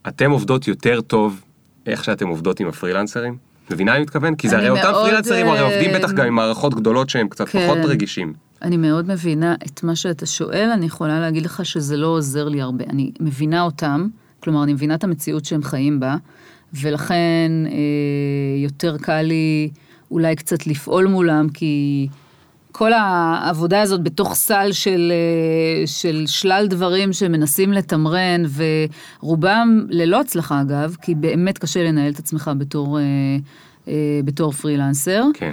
[0.09, 1.41] אתם עובדות יותר טוב
[1.87, 3.52] איך שאתם עובדות עם הפרילנסרים?
[3.71, 4.35] מבינה אני מתכוון?
[4.35, 7.49] כי זה הרי אותם פרילנסרים הרי אה, עובדים בטח גם עם מערכות גדולות שהם קצת
[7.49, 7.67] כן.
[7.67, 8.33] פחות רגישים.
[8.63, 12.61] אני מאוד מבינה את מה שאתה שואל, אני יכולה להגיד לך שזה לא עוזר לי
[12.61, 12.85] הרבה.
[12.91, 14.07] אני מבינה אותם,
[14.41, 16.17] כלומר, אני מבינה את המציאות שהם חיים בה,
[16.75, 17.73] ולכן אה,
[18.63, 19.71] יותר קל לי
[20.11, 22.09] אולי קצת לפעול מולם, כי
[22.73, 28.43] כל העבודה הזאת בתוך סל של, אה, של שלל דברים שמנסים לתמרן,
[29.23, 33.03] ורובם ללא הצלחה אגב, כי באמת קשה לנהל את עצמך בתור, אה,
[33.89, 33.93] אה,
[34.25, 35.25] בתור פרילנסר.
[35.35, 35.53] כן.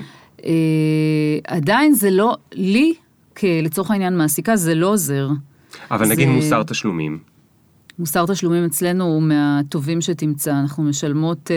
[1.47, 2.93] עדיין זה לא, לי,
[3.63, 5.27] לצורך העניין מעסיקה, זה לא עוזר.
[5.91, 7.19] אבל זה- נגיד מוסר תשלומים.
[7.99, 11.55] מוסר תשלומים אצלנו הוא מהטובים שתמצא, אנחנו משלמות, אה,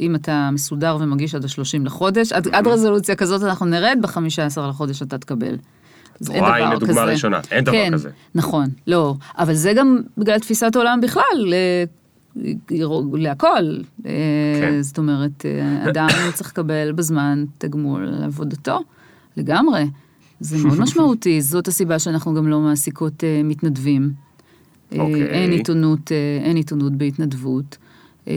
[0.00, 5.02] אם אתה מסודר ומגיש עד ה-30 לחודש, עד, עד רזולוציה כזאת אנחנו נרד, ב-15 לחודש
[5.02, 5.56] אתה תקבל.
[6.20, 7.04] אז אין דבר הנה דוגמה כזה.
[7.04, 8.10] ראשונה, אין דבר כן, כזה.
[8.34, 11.84] נכון, לא, אבל זה גם בגלל תפיסת עולם בכלל, אה,
[13.12, 13.46] להכל.
[14.06, 14.12] אה,
[14.60, 14.82] כן.
[14.82, 15.44] זאת אומרת,
[15.88, 18.80] אדם צריך לקבל בזמן תגמול על עבודתו,
[19.36, 19.86] לגמרי.
[20.40, 24.29] זה מאוד משמעותי, זאת הסיבה שאנחנו גם לא מעסיקות מתנדבים.
[24.92, 25.26] אה, אוקיי.
[25.26, 27.76] אין עיתונות, אה, אין עיתונות בהתנדבות.
[28.28, 28.34] אה,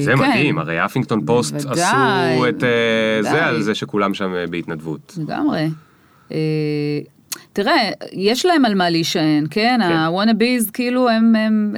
[0.00, 3.44] זה כן, מדהים, הרי אפינגטון פוסט בוודאי, עשו את אה, זה.
[3.44, 5.18] על זה שכולם שם בהתנדבות.
[5.18, 5.68] לגמרי.
[6.32, 6.38] אה,
[7.52, 9.80] תראה, יש להם על מה להישען, כן?
[9.82, 11.74] ה-wannabes כאילו הם, הם,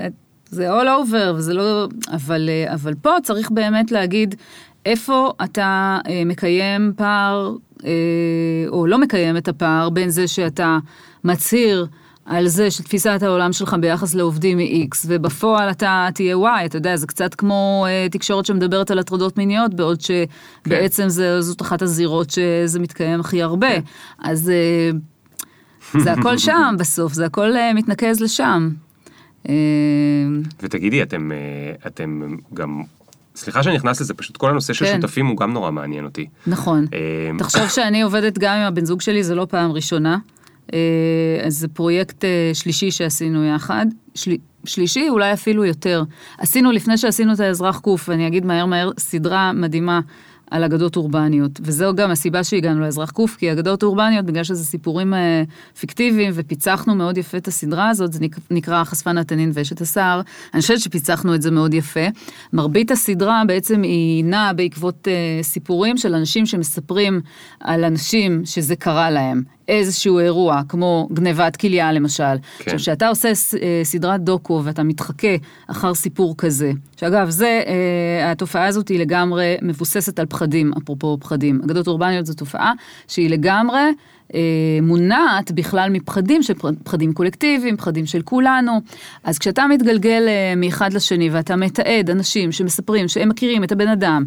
[0.51, 4.35] זה all over, וזה לא, אבל, אבל פה צריך באמת להגיד
[4.87, 7.57] איפה אתה מקיים פער,
[8.69, 10.79] או לא מקיים את הפער בין זה שאתה
[11.25, 11.87] מצהיר
[12.29, 16.97] על זה שתפיסת העולם שלך ביחס לעובדים היא X, ובפועל אתה תהיה Y, אתה יודע,
[16.97, 22.31] זה קצת כמו אה, תקשורת שמדברת על הטרדות מיניות, בעוד שבעצם זה, זאת אחת הזירות
[22.31, 23.69] שזה מתקיים הכי הרבה.
[24.19, 24.91] אז אה,
[26.01, 28.69] זה הכל שם בסוף, זה הכל אה, מתנקז לשם.
[29.49, 29.55] אה,
[30.63, 32.83] ותגידי, אתם, אה, אתם גם,
[33.37, 35.01] סליחה שאני נכנס לזה, פשוט כל הנושא של כן.
[35.01, 36.27] שותפים הוא גם נורא מעניין אותי.
[36.47, 36.87] נכון.
[36.93, 40.19] אה, תחשוב שאני עובדת גם עם הבן זוג שלי, זה לא פעם ראשונה.
[40.75, 40.79] אה,
[41.47, 43.87] אז זה פרויקט אה, שלישי שעשינו יחד.
[44.15, 44.37] של...
[44.65, 46.03] שלישי, אולי אפילו יותר.
[46.39, 50.01] עשינו, לפני שעשינו את האזרח קוף, ואני אגיד מהר מהר, סדרה מדהימה
[50.51, 51.61] על אגדות אורבניות.
[51.63, 55.43] וזו גם הסיבה שהגענו לאזרח קוף, כי אגדות אורבניות, בגלל שזה סיפורים אה,
[55.81, 60.21] פיקטיביים, ופיצחנו מאוד יפה את הסדרה הזאת, זה נק- נקרא חשפן התנין ואשת השר.
[60.55, 62.07] אני חושבת שפיצחנו את זה מאוד יפה.
[62.53, 67.21] מרבית הסדרה בעצם היא נעה בעקבות אה, סיפורים של אנשים שמספרים
[67.61, 69.58] על אנשים שזה קרה להם.
[69.69, 72.23] איזשהו אירוע, כמו גנבת כליה למשל.
[72.25, 72.65] כן.
[72.65, 78.67] עכשיו, כשאתה עושה אה, סדרת דוקו ואתה מתחכה אחר סיפור כזה, שאגב, זה, אה, התופעה
[78.67, 81.61] הזאת היא לגמרי מבוססת על פחדים, אפרופו פחדים.
[81.65, 82.73] אגדות אורבניות זו תופעה
[83.09, 83.81] שהיא לגמרי
[84.35, 84.41] אה,
[84.83, 88.81] מונעת בכלל מפחדים, שפחדים קולקטיביים, פחדים של כולנו.
[89.25, 94.25] אז כשאתה מתגלגל אה, מאחד לשני ואתה מתעד אנשים שמספרים שהם מכירים את הבן אדם,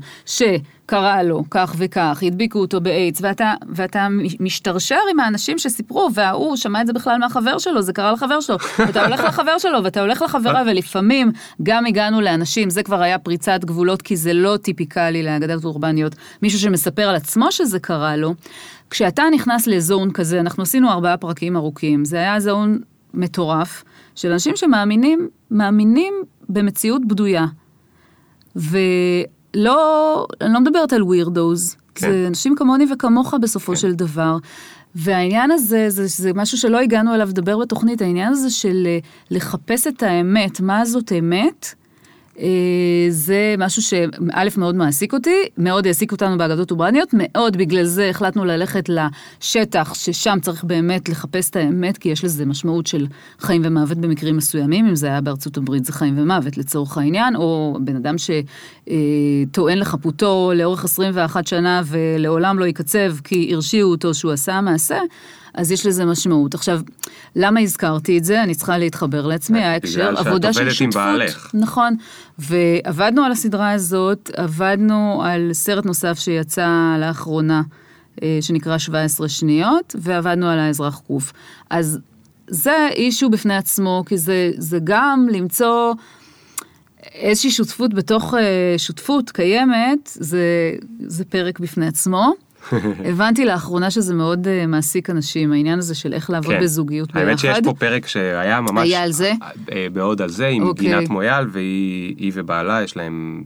[0.91, 4.07] שקרה לו כך וכך, הדביקו אותו באיידס, ואתה, ואתה
[4.39, 8.57] משתרשר עם האנשים שסיפרו, וההוא שמע את זה בכלל מהחבר שלו, זה קרה לחבר שלו,
[8.87, 11.31] ואתה הולך לחבר שלו, ואתה הולך לחברה, ולפעמים
[11.63, 16.59] גם הגענו לאנשים, זה כבר היה פריצת גבולות, כי זה לא טיפיקלי לאגדות אורבניות, מישהו
[16.59, 18.33] שמספר על עצמו שזה קרה לו.
[18.89, 22.79] כשאתה נכנס לזון כזה, אנחנו עשינו ארבעה פרקים ארוכים, זה היה זון
[23.13, 23.83] מטורף,
[24.15, 26.13] של אנשים שמאמינים, מאמינים
[26.49, 27.45] במציאות בדויה.
[29.55, 32.11] ולא, אני לא מדברת על ווירדוז, כן.
[32.11, 33.77] זה אנשים כמוני וכמוך בסופו כן.
[33.77, 34.37] של דבר.
[34.95, 38.99] והעניין הזה, זה, זה משהו שלא הגענו אליו לדבר בתוכנית, העניין הזה של אה,
[39.31, 41.75] לחפש את האמת, מה זאת אמת,
[43.09, 44.05] זה משהו שא'
[44.57, 50.37] מאוד מעסיק אותי, מאוד העסיק אותנו באגדות אוברניות, מאוד בגלל זה החלטנו ללכת לשטח ששם
[50.41, 53.07] צריך באמת לחפש את האמת, כי יש לזה משמעות של
[53.39, 57.77] חיים ומוות במקרים מסוימים, אם זה היה בארצות הברית זה חיים ומוות לצורך העניין, או
[57.81, 64.61] בן אדם שטוען לחפותו לאורך 21 שנה ולעולם לא יקצב כי הרשיעו אותו שהוא עשה
[64.61, 64.97] מעשה.
[65.53, 66.53] אז יש לזה משמעות.
[66.53, 66.81] עכשיו,
[67.35, 68.43] למה הזכרתי את זה?
[68.43, 71.03] אני צריכה להתחבר לעצמי, בגלל ההקשר, שאת עבודה של עובדת עם שותפות.
[71.03, 71.51] בעלך.
[71.53, 71.95] נכון,
[72.39, 77.61] ועבדנו על הסדרה הזאת, עבדנו על סרט נוסף שיצא לאחרונה,
[78.23, 81.33] אה, שנקרא 17 שניות, ועבדנו על האזרח קוף.
[81.69, 81.99] אז
[82.47, 85.93] זה אישו בפני עצמו, כי זה, זה גם למצוא
[87.13, 92.33] איזושהי שותפות בתוך אה, שותפות קיימת, זה, זה פרק בפני עצמו.
[93.09, 96.61] הבנתי לאחרונה שזה מאוד אה, מעסיק אנשים, העניין הזה של איך לעבוד כן.
[96.61, 97.27] בזוגיות ביחד.
[97.27, 98.87] האמת שיש פה פרק שהיה ממש...
[98.87, 99.31] היה על זה?
[99.71, 100.87] אה, בעוד על זה, עם אוקיי.
[100.87, 103.43] גינת מויאל, והיא היא ובעלה, יש להם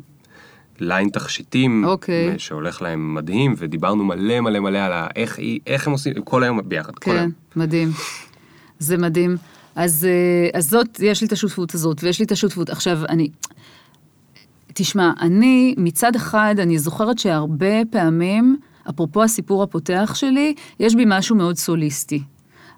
[0.79, 2.33] ליין תכשיטים, אוקיי.
[2.37, 6.59] שהולך להם מדהים, ודיברנו מלא מלא מלא על ה- איך איך הם עושים, כל היום
[6.65, 7.31] ביחד, כל כן, היום.
[7.55, 7.91] מדהים.
[8.79, 9.37] זה מדהים.
[9.75, 12.69] אז, אה, אז זאת, יש לי את השותפות הזאת, ויש לי את השותפות.
[12.69, 13.29] עכשיו, אני...
[14.73, 18.57] תשמע, אני, מצד אחד, אני זוכרת שהרבה פעמים,
[18.89, 22.23] אפרופו הסיפור הפותח שלי, יש בי משהו מאוד סוליסטי.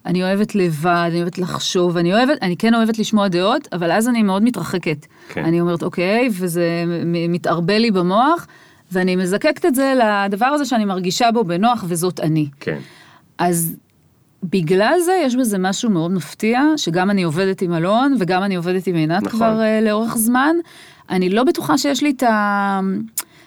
[0.05, 4.08] אני אוהבת לבד, אני אוהבת לחשוב, אני אוהבת, אני כן אוהבת לשמוע דעות, אבל אז
[4.08, 5.05] אני מאוד מתרחקת.
[5.30, 5.45] כן.
[5.45, 8.47] אני אומרת, אוקיי, וזה מתערבל לי במוח,
[8.91, 12.47] ואני מזקקת את זה לדבר הזה שאני מרגישה בו בנוח, וזאת אני.
[12.60, 12.80] כן.
[13.38, 13.76] אז
[14.43, 18.88] בגלל זה יש בזה משהו מאוד מפתיע, שגם אני עובדת עם אלון וגם אני עובדת
[18.88, 19.39] עם עינת נכון.
[19.39, 20.55] כבר uh, לאורך זמן.
[21.10, 22.80] אני לא בטוחה שיש לי את ה...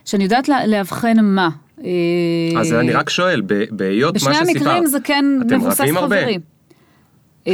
[0.04, 1.48] שאני יודעת לאבחן מה.
[1.84, 5.96] אה, אז אני רק שואל, בהיות מה בשני שסיפרת, המקרים זה כן אתם מבוסס רבים
[5.96, 6.20] הרבה?
[6.20, 6.40] חברים.
[7.46, 7.52] אה,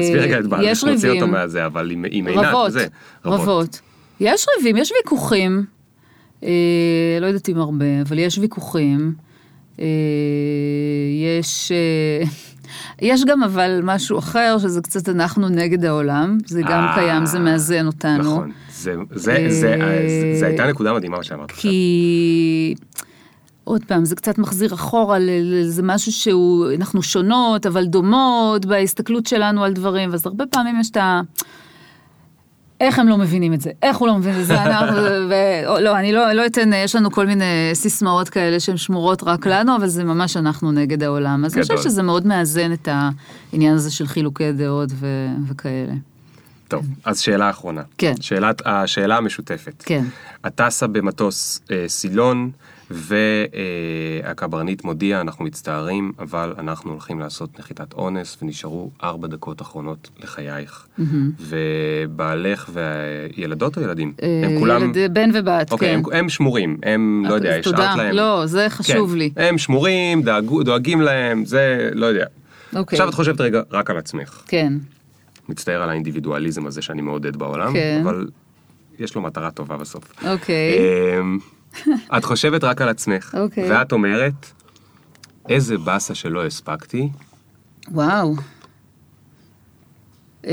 [0.00, 1.30] עזבי רגע את בעלך, יש נוציא אותו ריבים.
[1.30, 2.86] מהזה, אבל עם עם עינת רבות, וזה.
[3.24, 3.80] רבות.
[4.20, 5.64] יש ריבים, יש ויכוחים.
[6.44, 6.50] אה,
[7.20, 9.14] לא יודעת אם הרבה, אבל יש ויכוחים.
[9.80, 9.86] אה,
[11.38, 11.72] יש...
[11.72, 12.26] אה,
[13.10, 17.38] יש גם אבל משהו אחר, שזה קצת אנחנו נגד העולם, זה גם אה, קיים, זה
[17.38, 18.18] מאזן אותנו.
[18.18, 18.94] נכון, זה,
[19.66, 21.50] אה, הייתה נקודה מדהימה מה שאמרת.
[21.50, 21.70] עכשיו.
[23.70, 25.18] עוד פעם, זה קצת מחזיר אחורה,
[25.66, 30.90] זה משהו שהוא, אנחנו שונות, אבל דומות בהסתכלות שלנו על דברים, ואז הרבה פעמים יש
[30.90, 31.20] את ה...
[32.80, 33.70] איך הם לא מבינים את זה?
[33.82, 34.62] איך הוא לא מבין את זה?
[34.64, 35.34] אנחנו, ו...
[35.80, 39.76] לא, אני לא, לא אתן, יש לנו כל מיני סיסמאות כאלה שהן שמורות רק לנו,
[39.76, 41.44] אבל זה ממש אנחנו נגד העולם.
[41.44, 41.76] אז אני גדול.
[41.76, 42.88] חושבת שזה מאוד מאזן את
[43.52, 45.26] העניין הזה של חילוקי דעות ו...
[45.48, 45.92] וכאלה.
[46.68, 47.82] טוב, אז שאלה אחרונה.
[47.98, 48.14] כן.
[48.20, 49.82] שאלת, השאלה המשותפת.
[49.86, 50.04] כן.
[50.46, 52.50] את טסה במטוס אה, סילון,
[52.90, 60.86] והקברניט מודיע, אנחנו מצטערים, אבל אנחנו הולכים לעשות נחיתת אונס, ונשארו ארבע דקות אחרונות לחייך.
[61.38, 64.12] ובעלך וילדות או ילדים?
[64.42, 64.82] הם כולם...
[64.82, 65.94] ילד, בן ובת, אוקיי, כן.
[65.94, 67.96] הם, הם שמורים, הם, לא יודע, השארת.
[67.96, 68.14] להם.
[68.14, 69.30] לא, זה חשוב כן, לי.
[69.36, 72.26] הם שמורים, דאגו, דואגים להם, זה, לא יודע.
[72.76, 72.96] אוקיי.
[72.96, 74.42] עכשיו את חושבת רגע רק על עצמך.
[74.46, 74.72] כן.
[75.48, 78.00] מצטער על האינדיבידואליזם הזה שאני מעודד בעולם, כן.
[78.04, 78.26] אבל
[78.98, 80.04] יש לו מטרה טובה בסוף.
[80.26, 80.78] אוקיי.
[82.18, 83.70] את חושבת רק על עצמך, אוקיי.
[83.72, 84.46] ואת אומרת,
[85.48, 87.08] איזה באסה שלא הספקתי,
[87.90, 88.34] וואו.
[90.46, 90.52] אה,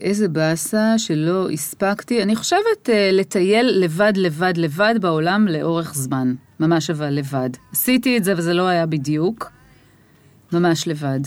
[0.00, 2.22] איזה באסה שלא הספקתי.
[2.22, 6.34] אני חושבת אה, לטייל לבד, לבד, לבד בעולם לאורך זמן.
[6.60, 7.50] ממש אבל לבד.
[7.72, 9.50] עשיתי את זה וזה לא היה בדיוק.
[10.52, 11.20] ממש לבד.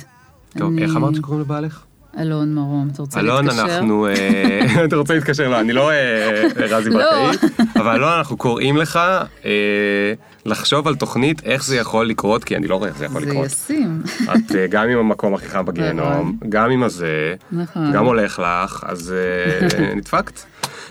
[0.57, 1.83] טוב, אני- איך אמרת שקוראים לבעלך?
[2.19, 3.75] אלון מרום, אתה רוצה אלון, להתקשר?
[3.75, 4.07] אנחנו...
[4.07, 5.49] אה, אתה רוצה להתקשר?
[5.49, 6.99] לא, אני לא אה, רזי לא.
[6.99, 7.47] ברקאי,
[7.81, 8.99] אבל אלון, אנחנו קוראים לך
[9.45, 10.13] אה,
[10.45, 13.29] לחשוב על תוכנית איך זה יכול לקרות, כי אני לא רואה איך זה יכול זה
[13.29, 13.45] לקרות.
[13.45, 14.01] ישים.
[14.23, 17.91] את אה, גם עם המקום הכי חם בגיהנום, גם עם הזה, נכון.
[17.93, 20.39] גם הולך לך, אז אה, נדפקת.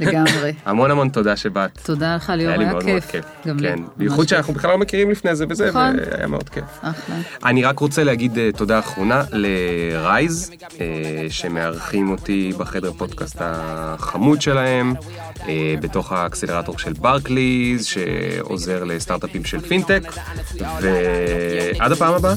[0.00, 0.52] לגמרי.
[0.66, 1.78] המון המון תודה שבאת.
[1.82, 3.24] תודה לך ליאור, היה לי היה מאוד מאוד כיף.
[3.46, 3.68] גם לי.
[3.68, 4.28] כן, בייחוד.
[4.28, 5.96] שאנחנו בכלל לא מכירים לפני זה וזה, נכון.
[6.12, 6.64] והיה מאוד כיף.
[6.80, 7.16] אחלה.
[7.44, 10.50] אני רק רוצה להגיד אה, תודה אחרונה ל Rise,
[10.80, 14.94] אה, שמארחים אותי בחדר פודקאסט החמוד שלהם,
[15.80, 20.02] בתוך האקסלרטור של ברקליז, שעוזר לסטארט-אפים של פינטק,
[20.80, 22.34] ועד הפעם הבאה.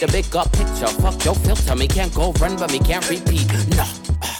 [0.00, 0.92] The big up picture.
[1.02, 1.74] Fuck your filter.
[1.74, 3.46] Me can't go run, but me can't repeat.
[3.76, 4.37] No.